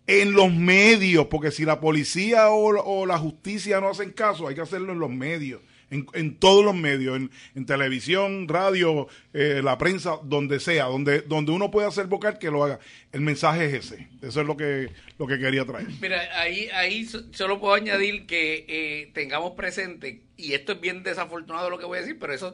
[0.06, 4.60] en los medios, porque si la policía o, la justicia no hacen caso, hay que
[4.60, 9.78] hacerlo en los medios, en, en todos los medios, en, en televisión, radio, eh, la
[9.78, 12.78] prensa, donde sea, donde, donde uno pueda hacer vocal, que lo haga.
[13.12, 15.86] El mensaje es ese, eso es lo que, lo que quería traer.
[16.00, 21.70] Mira, ahí, ahí solo puedo añadir que eh, tengamos presente, y esto es bien desafortunado
[21.70, 22.52] lo que voy a decir, pero eso,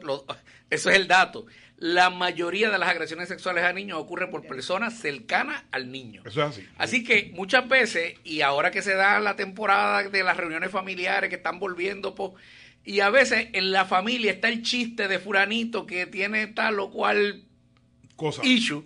[0.69, 1.45] eso es el dato
[1.81, 6.21] la mayoría de las agresiones sexuales a niños ocurren por personas cercanas al niño.
[6.23, 6.67] Eso es así.
[6.77, 11.31] Así que muchas veces, y ahora que se da la temporada de las reuniones familiares
[11.31, 12.33] que están volviendo, pues,
[12.83, 16.89] y a veces en la familia está el chiste de furanito que tiene tal o
[16.91, 17.43] cual
[18.15, 18.83] cosa issue,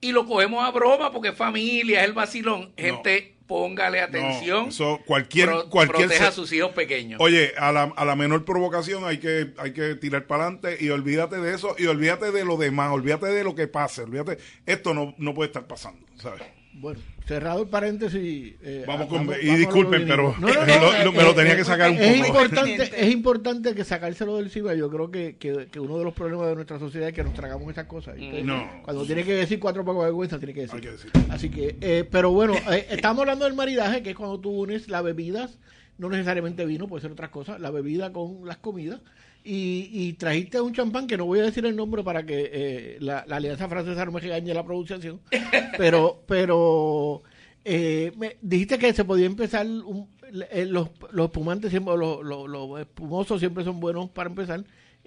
[0.00, 2.72] y lo cogemos a broma porque es familia, es el vacilón.
[2.76, 4.64] Gente, póngale atención.
[4.64, 7.20] No, eso, cualquier, pro- cualquier proteja a sus hijos pequeños.
[7.20, 10.88] Oye, a la, a la menor provocación hay que, hay que tirar para adelante y
[10.90, 14.38] olvídate de eso y olvídate de lo demás, olvídate de lo que pase, olvídate.
[14.66, 16.42] Esto no, no puede estar pasando, ¿sabes?
[16.72, 17.00] Bueno,
[17.30, 18.54] cerrado el paréntesis.
[18.60, 20.66] eh, Vamos con- y disculpen, pero vinimos.
[20.66, 22.26] lo- lo- me lo tenía que sacar un es poco.
[22.42, 24.74] Importante, es importante que sacárselo del CIBA.
[24.74, 27.32] Yo creo que, que, que uno de los problemas de nuestra sociedad es que nos
[27.34, 28.16] tragamos esas cosas.
[28.18, 28.68] Entonces, No.
[28.82, 30.74] Cuando tiene que decir cuatro pocos de vergüenza, tiene que decir.
[30.74, 31.10] Hay que decir.
[31.28, 34.88] Así que, eh, pero bueno, eh, estamos hablando del maridaje, que es cuando tú unes
[34.88, 35.58] las bebidas,
[35.98, 39.00] no necesariamente vino, puede ser otras cosas, la bebida con las comidas.
[39.42, 42.96] Y, y trajiste un champán que no voy a decir el nombre para que eh,
[43.00, 45.20] la, la Alianza Francesa no me regañe la pronunciación,
[45.78, 47.22] pero, pero
[47.64, 50.08] eh, me- dijiste que se podía empezar, un-
[50.50, 54.62] eh, los, los espumantes, siempre, los, los, los espumosos siempre son buenos para empezar.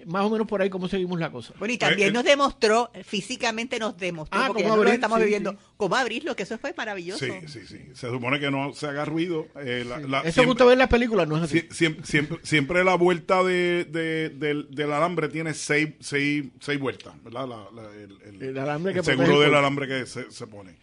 [0.06, 1.54] Más o menos por ahí cómo seguimos la cosa.
[1.58, 5.52] Bueno, y también Eh, nos demostró, físicamente nos demostró, Ah, porque no estamos sí, viviendo,
[5.52, 5.58] sí.
[5.76, 7.24] cómo abrirlo, que eso fue maravilloso.
[7.24, 7.78] Sí, sí, sí.
[7.94, 9.46] Se supone que no se haga ruido.
[9.56, 11.58] eh, la- la- Eso que siempre- usted ve en las películas no es así.
[11.60, 16.78] Sie- Siempre, siempre, siempre la vuelta de, de- del, del alambre tiene seis, seis, seis
[16.78, 17.48] vueltas, ¿verdad?
[17.48, 20.46] La- la- el, el- El alambre que el seguro el del alambre que se, se
[20.46, 20.76] pone.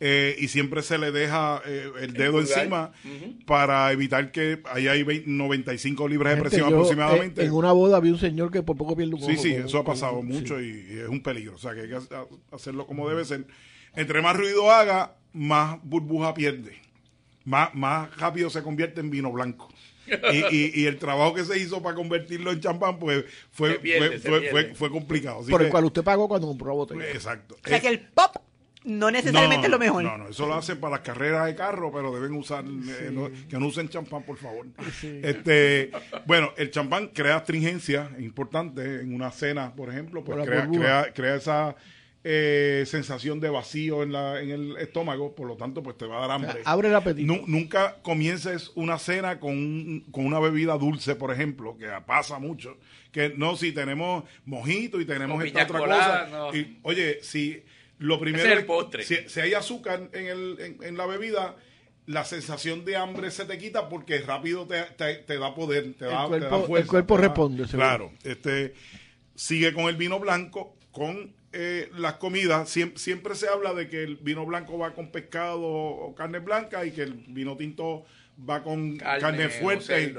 [0.00, 2.92] Eh, y siempre se le deja eh, el dedo encima
[3.46, 7.42] para evitar que ahí hay 20 95 libras de Gente, presión yo, aproximadamente.
[7.42, 9.52] eh, en una boda vi un señor que por poco pierde un Sí, ojo sí,
[9.54, 10.26] eso ha con- pasado sí.
[10.28, 11.56] mucho y, y es un peligro.
[11.56, 13.44] O sea, que hay que ha- hacerlo como debe ser.
[13.96, 16.76] Entre más ruido haga, más burbuja pierde.
[17.44, 19.68] Más, más rápido se convierte en vino blanco.
[20.32, 24.18] Y, y- y el trabajo que se hizo para convertirlo en champán, pues fue, pierde,
[24.20, 25.40] fue, fue, fue- fue complicado.
[25.40, 27.10] Así Por el que- cual usted pagó cuando compró la botella.
[27.10, 27.56] Exacto.
[27.64, 28.36] O sea Eh, que el pop
[28.88, 30.02] no necesariamente es lo mejor.
[30.02, 33.30] no, no, eso lo hacen para las carreras de carro, pero deben usar, eh, no-
[33.48, 34.66] que no usen champán, por favor.
[35.22, 35.90] Este,
[36.26, 40.68] bueno, el champán crea astringencia, es importante, en una cena, por ejemplo, pues Por crea,
[40.70, 41.76] crea, crea esa
[42.24, 46.18] eh, sensación de vacío en, la, en el estómago, por lo tanto, pues te va
[46.18, 46.62] a dar hambre.
[46.64, 47.26] Abre el apetito.
[47.32, 52.38] Nu- nunca comiences una cena con, un- con una bebida dulce, por ejemplo, que pasa
[52.38, 52.76] mucho.
[53.12, 56.36] Que no, si tenemos mojito y tenemos O esta otra colada, cosa.
[56.38, 56.56] no.
[56.56, 57.62] y, oye, si
[57.98, 59.02] lo primero es el postre.
[59.04, 61.56] Si, si hay azúcar en, el, en, en la bebida,
[62.06, 66.06] la sensación de hambre se te quita porque rápido te, te- te da poder, te
[66.06, 66.82] El da, te cuerpo- da fuerza.
[66.82, 67.86] el cuerpo te da- responde, seguro.
[67.88, 68.12] Claro.
[68.24, 68.74] Este,
[69.34, 72.68] sigue con el vino blanco, con eh, las comidas.
[72.70, 76.84] Siempre, siempre se habla de que el vino blanco va con pescado o carne blanca
[76.86, 78.04] y que el vino tinto
[78.48, 80.14] va con Carne carne, o fuerte.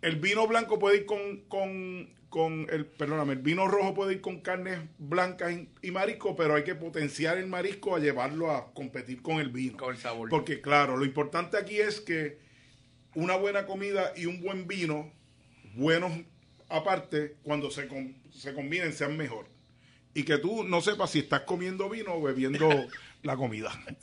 [0.00, 4.20] El vino blanco puede ir con, con, con el, perdóname, el vino rojo puede ir
[4.20, 9.22] con carnes blancas y, marisco, pero hay que potenciar el marisco a llevarlo a competir
[9.22, 9.78] con el vino.
[9.78, 10.28] Con el sabor.
[10.28, 12.38] Porque claro, lo importante aquí es que
[13.14, 15.10] una buena comida y un buen vino,
[15.74, 16.12] buenos
[16.68, 19.46] aparte, cuando se, com- se combinen sean mejor.
[20.12, 22.68] Y que tú no sepas si estás comiendo vino o bebiendo
[23.22, 23.70] la comida.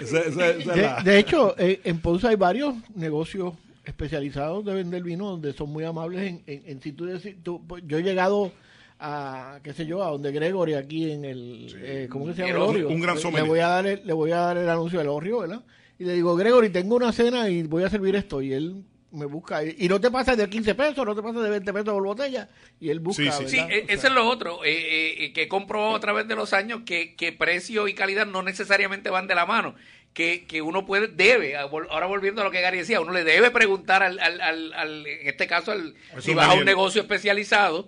[0.00, 3.54] Esa- esa- esa es De, la- de hecho, eh, en Ponce hay varios negocios
[3.90, 7.06] especializados de vender vino donde son muy amables en, en, en si tú
[7.42, 8.52] tú- pues, yo he llegado
[8.98, 12.64] a qué sé yo a donde Gregory aquí en el eh, ¿cómo que se llama?
[12.70, 14.98] El El un gran Le- voy a dar el, le voy a dar el anuncio
[14.98, 15.62] del Orrio ¿verdad?
[15.98, 18.82] y le digo Gregory tengo una cena y voy a servir esto y él
[19.12, 21.72] me busca y, y no te pasa de 15 pesos no te pasa de 20
[21.72, 22.48] pesos por botella
[22.80, 23.70] y él busca Sí, ¿verdad?
[23.70, 26.26] eh, O eso sea, es lo otro, eh, eh, eh, que he comprobado a través
[26.26, 29.74] de los años que, que precio y calidad no necesariamente van de la mano.
[30.16, 33.50] Que, que uno puede, debe, ahora volviendo a lo que Gary decía, uno le debe
[33.50, 37.86] preguntar al, al, al, al- en este caso, al, si vas a un negocio especializado,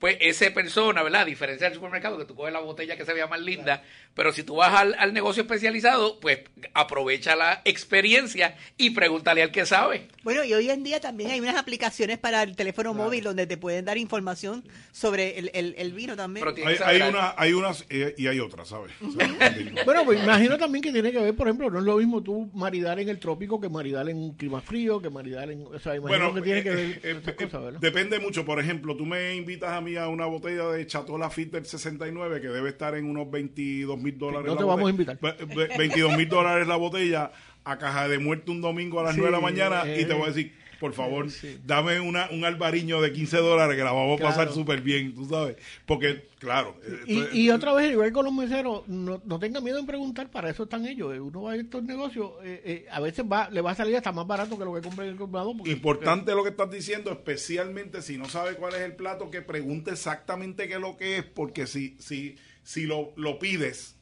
[0.00, 1.22] pues esa persona, ¿verdad?
[1.22, 3.82] A diferencia del supermercado, que tú coges la botella que se vea más linda,
[4.14, 6.40] pero si tú vas al, al negocio especializado, pues
[6.72, 10.08] aprovecha la experiencia y pregúntale al que sabe.
[10.22, 13.58] Bueno, y hoy en día también hay unas aplicaciones para el teléfono móvil donde te
[13.58, 16.46] pueden dar información sobre el, el, el vino también.
[16.66, 18.92] hay, hay, una, hay unas eh, y hay otras, ¿sabes?
[19.84, 22.50] Bueno, pues imagino también que tiene que ver, por ejemplo, no es lo mismo tú
[22.54, 25.66] maridar en el trópico que maridar en un clima frío, que maridar en...
[25.66, 27.80] O sea, imagino Bueno, que tiene eh, que ver eh, esas eh, cosas, ¿verdad?
[27.80, 28.44] depende mucho.
[28.44, 32.48] Por ejemplo, tú me invitas a mí una botella de Chateau Lafite del 69 que
[32.48, 34.46] debe estar en unos 22 mil dólares.
[34.46, 35.18] No te vamos a invitar.
[35.20, 37.32] Ve- ve- 22 mil dólares la botella
[37.64, 40.12] a caja de muerte un domingo a las Sí, 9 de la mañana y te
[40.12, 41.26] eh, voy a decir, por favor,
[41.66, 45.26] dame una, un albariño de 15 dólares que la vamos a pasar súper bien, tú
[45.28, 45.56] sabes.
[45.86, 46.74] Porque, claro.
[46.82, 49.84] eh, Y, esto- y otra vez, igual con los meseros, no, no tenga miedo en
[49.86, 51.14] preguntar, para eso están ellos.
[51.14, 53.94] Eh, Uno va a estos negocios, eh, eh, a veces va, le va a salir
[53.96, 55.54] hasta más barato que lo que compre en el comprador.
[55.56, 59.42] porque- Importante lo que estás diciendo, especialmente si no sabe cuál es el plato, que
[59.42, 63.96] pregunte exactamente qué es lo que es, porque si, si, si lo, lo pides,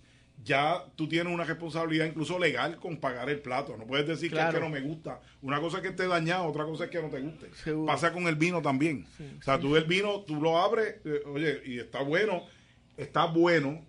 [0.44, 3.76] ya tú tienes una responsabilidad incluso legal con pagar el plato.
[3.76, 5.20] No puedes decir que es que no me gusta.
[5.42, 7.52] Una cosa es que esté dañado, otra cosa es que no te guste.
[7.54, 7.86] Seguro.
[7.86, 9.06] Pasa con el vino también.
[9.38, 12.44] o sea, tú el vino, tú lo abres, eh, oye, y está bueno,
[12.96, 13.84] está bueno,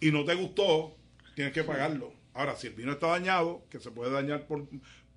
[0.00, 0.94] y no te gustó,
[1.34, 2.12] tienes que pagarlo.
[2.34, 4.68] Ahora, si el vino está dañado, que se puede dañar por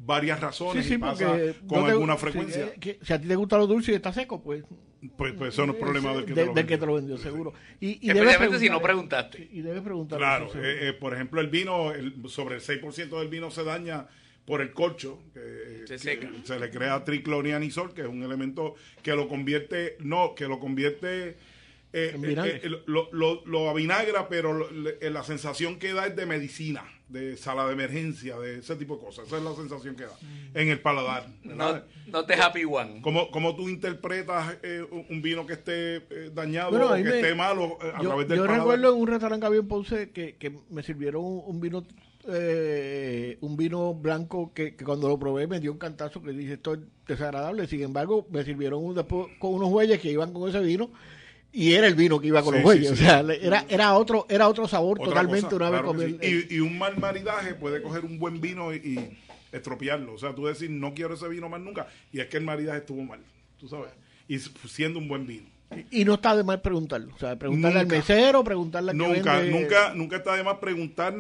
[0.04, 1.38] varias razones Sí, sí, y pasa
[1.68, 3.92] con no te- alguna si- frecuencia, eh, que- si a ti te gusta lo dulce
[3.92, 4.64] y está seco, pues...
[5.18, 6.80] pues, pues eso no es problema del que te lo del que vendió.
[6.80, 7.54] te lo vendió, seguro.
[7.80, 9.48] Y, y Especialmente si no preguntaste.
[9.52, 10.18] Y debes preguntar.
[10.18, 14.08] Claro, eh, eh, por ejemplo, el vino, el- sobre el 6% del vino se daña
[14.46, 16.30] por el corcho, que, Se que seca.
[16.44, 18.74] se le crea triclonianisol, que es un elemento
[19.04, 21.36] que lo convierte, no, que lo convierte, eh,
[21.94, 26.26] eh, eh, lo, lo, lo avinagra, pero lo- le- la sensación que da es de
[26.26, 29.28] medicina, de sala de emergencia, de ese tipo de cosas.
[29.28, 30.18] Esa es la sensación que da
[30.54, 31.28] en el paladar.
[31.44, 33.02] No, no te happy one.
[33.02, 37.16] ¿Cómo, cómo tú interpretas eh, un vino que esté eh, dañado Bueno, o que me-
[37.20, 38.60] esté malo eh, a yo, través del yo paladar?
[38.68, 41.84] recuerdo en un restaurante que había en Ponce que, que me sirvieron un, un vino
[42.28, 46.54] eh, un vino blanco que, que cuando lo probé me dio un cantazo que dije
[46.54, 50.48] esto es desagradable sin embargo me sirvieron un, después con unos bueyes que iban con
[50.48, 50.92] ese vino
[51.54, 53.94] y era el vino que iba con Sí, los bueyes sí, o sea era era
[53.96, 56.48] otro era otro sabor Otra totalmente cosa, una vez claro sí.
[56.50, 59.18] y, y un mal maridaje puede coger un buen vino y, y
[59.52, 60.14] estropearlo.
[60.14, 61.88] O sea, tú decir, no quiero ese vino más nunca.
[62.14, 63.20] Y es que el maridaje estuvo mal,
[63.60, 63.92] tú sabes.
[64.30, 65.48] Y siendo un buen vino.
[65.92, 69.40] y no está de mal preguntarlo o sea preguntarle al mesero preguntarle al que Nunca,
[69.42, 71.14] vende- nunca, nunca está de más preguntar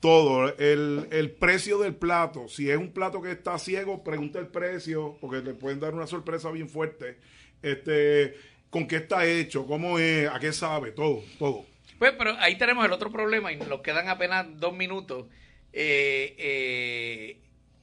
[0.00, 0.56] todo.
[0.58, 2.48] El, el precio del plato.
[2.48, 6.06] Si es un plato que está ciego, pregunta el precio, porque le pueden dar una
[6.06, 7.18] sorpresa bien fuerte.
[7.62, 8.36] Este,
[8.70, 11.66] con qué está hecho, cómo es, a qué sabe, todo, todo.
[11.98, 15.26] Pues, pero ahí tenemos el otro problema y nos quedan apenas dos minutos.
[15.72, 17.36] Eh, eh,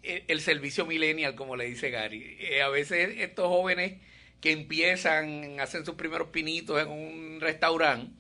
[0.04, 2.38] el, el servicio millennial, como le dice Gary.
[2.40, 3.94] Eh, a veces estos jóvenes
[4.42, 8.12] que empiezan, hacen sus primeros pinitos en un restaurante,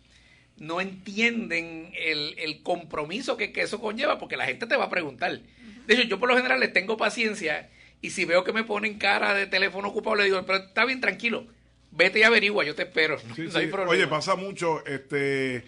[0.58, 4.90] no entienden el, el compromiso que, que eso conlleva, porque la gente te va a
[4.90, 5.40] preguntar.
[5.86, 7.70] De hecho, yo por lo general les tengo paciencia
[8.02, 11.02] y si veo que me ponen cara de teléfono ocupado, le digo, pero está bien,
[11.02, 11.48] tranquilo,
[11.96, 13.18] vete y averigua, yo te espero.
[13.28, 13.72] No, Sí, no hay sí.
[13.72, 13.92] problema.
[13.92, 15.64] Oye, pasa mucho, este,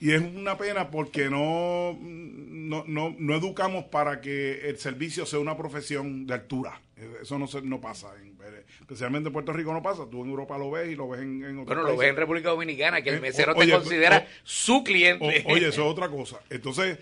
[0.00, 5.38] y es una pena porque no, no, no, no educamos para que el servicio sea
[5.38, 6.80] una profesión de altura.
[7.20, 8.32] Eso no, se- no pasa, en-
[8.80, 10.02] especialmente en Puerto Rico no pasa.
[10.10, 12.00] Tú en Europa lo ves y lo ves en, en otros Bueno, lo países.
[12.00, 15.44] ves en República Dominicana, que el Eh, mesero te considera o- su cliente.
[15.46, 16.40] O- oye, eso es otra cosa.
[16.50, 16.98] Entonces,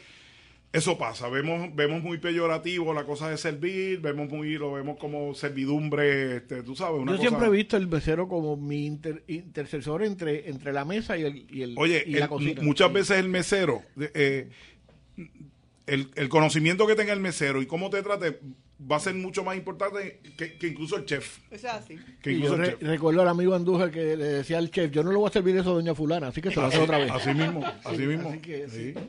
[0.72, 1.28] eso pasa.
[1.28, 6.62] Vemos, vemos muy peyorativo la cosa de servir, vemos muy, lo vemos como servidumbre, este,
[6.62, 7.28] tú sabes, una yo cosa.
[7.28, 11.46] siempre he visto el mesero como mi inter- intercesor entre entre la mesa y el,
[11.50, 13.82] y el Oye, y la cocina muchas veces el mesero,
[14.14, 14.48] eh,
[15.86, 18.38] el, el conocimiento que tenga el mesero y cómo te trate
[18.90, 21.38] va a ser mucho más importante que, que incluso el chef.
[21.50, 21.98] Es así.
[22.22, 22.88] Que Y incluso yo el re- chef.
[22.88, 25.56] recuerdo al amigo Andújar que le decía al chef, yo no le voy a servir
[25.56, 27.10] eso a doña fulana, así que se lo hace otra vez.
[27.10, 28.28] Así mismo, así Sí, mismo.
[28.30, 28.94] así que, sí.
[28.94, 29.00] Sí.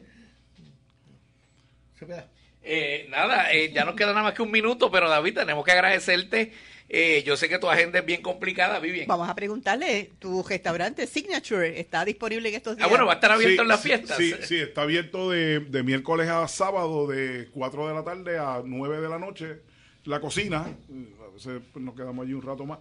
[2.64, 5.72] Eh, nada, eh, ya nos queda nada más que un minuto, pero David, tenemos que
[5.72, 6.54] agradecerte.
[6.94, 9.08] Eh, yo sé que tu agenda es bien complicada, Vivian.
[9.08, 12.86] Vamos a preguntarle, tu restaurante Signature está disponible en estos días.
[12.86, 14.18] Ah, bueno, va a estar abierto Sí, en las sí, fiestas.
[14.18, 18.62] Sí, sí, está abierto de, de miércoles a sábado, de 4 de la tarde a
[18.64, 19.62] 9 de la noche.
[20.04, 22.80] La cocina, a veces pues, nos quedamos allí un rato más.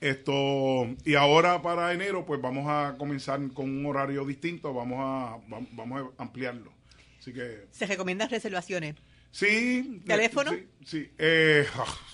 [0.00, 5.36] Esto, y ahora para enero, pues vamos a comenzar con un horario distinto, vamos a,
[5.52, 6.75] va- vamos a ampliarlo.
[7.26, 8.94] Así que, Se recomiendan reservaciones.
[9.32, 10.00] sí.
[10.06, 10.52] ¿Teléfono?
[10.52, 11.10] Sí, sí.
[11.18, 11.66] Eh,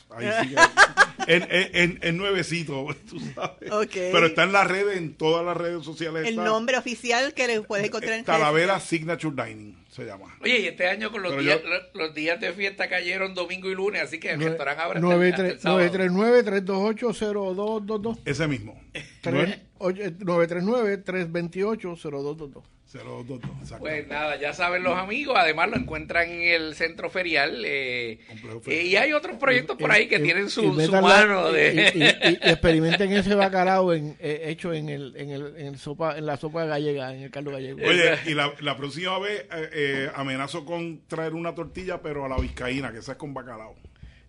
[0.08, 3.70] ahí sí que- en, en, en- nuevecito, tú sabes.
[3.70, 3.90] Ok.
[3.92, 6.22] Pero está en las redes, en todas las redes sociales.
[6.22, 6.44] El está.
[6.44, 10.34] nombre oficial que le puedes encontrar en Talavera Signature Dining se llama.
[10.40, 13.70] Oye, y este año con los días, yo- lo- los días de fiesta cayeron domingo
[13.70, 15.80] y lunes, así que el Nue- restaurante abre hasta el- hasta el sábado.
[15.90, 18.18] 939-328-0222.
[18.24, 18.80] Ese mismo.
[19.20, 22.62] Tres- oye, 939-328-0222.
[22.93, 23.78] 022, exacto.
[23.84, 28.18] Pues nada, ya saben los amigos, además lo encuentran en el centro ferial eh,
[28.66, 31.55] eh, y hay otros proyectos por ahí que Y- tienen y su, su mano y-
[31.55, 31.93] de...
[31.95, 35.78] y, y- y experimenten ese bacalao en, eh, hecho en el, en el en el
[35.78, 39.47] sopa en la sopa gallega en el caldo gallego Oye, y la, la próxima vez
[39.53, 43.32] eh, eh, amenazo con traer una tortilla, pero a la vizcaína, que esa es con
[43.32, 43.74] bacalao.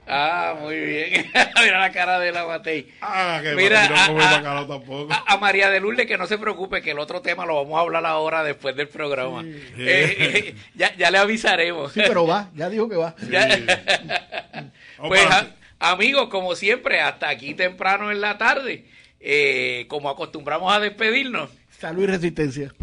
[0.05, 1.31] Ah, muy bien.
[1.63, 2.91] Mira la cara de la Matei.
[3.01, 5.13] Ah, que Mira, no a- come a- bacalao tampoco.
[5.13, 7.77] A, a María de Lourdes que no se preocupe, que el otro tema lo vamos
[7.77, 9.43] a hablar ahora después del programa.
[9.43, 11.93] Eh, eh, ya, ya le avisaremos.
[11.93, 14.71] sí pero va ya dijo que va Vamos
[15.07, 15.47] pues a-
[15.79, 18.85] amigos, como siempre, hasta aquí temprano en la tarde,
[19.21, 21.49] eh, como acostumbramos a despedirnos.
[21.79, 22.73] salud y resistencia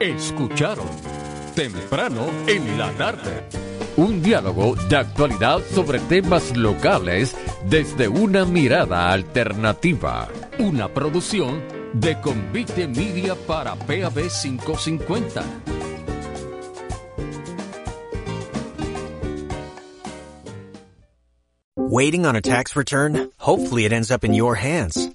[0.00, 0.88] Escucharon
[1.54, 3.44] temprano en la tarde.
[3.96, 7.36] Un diálogo de actualidad sobre temas locales
[7.68, 10.28] desde una mirada alternativa.
[10.58, 15.44] Una producción de Convite Media para PAB 550.
[21.76, 23.30] Waiting on a tax return?
[23.38, 25.14] Hopefully it ends up in your hands.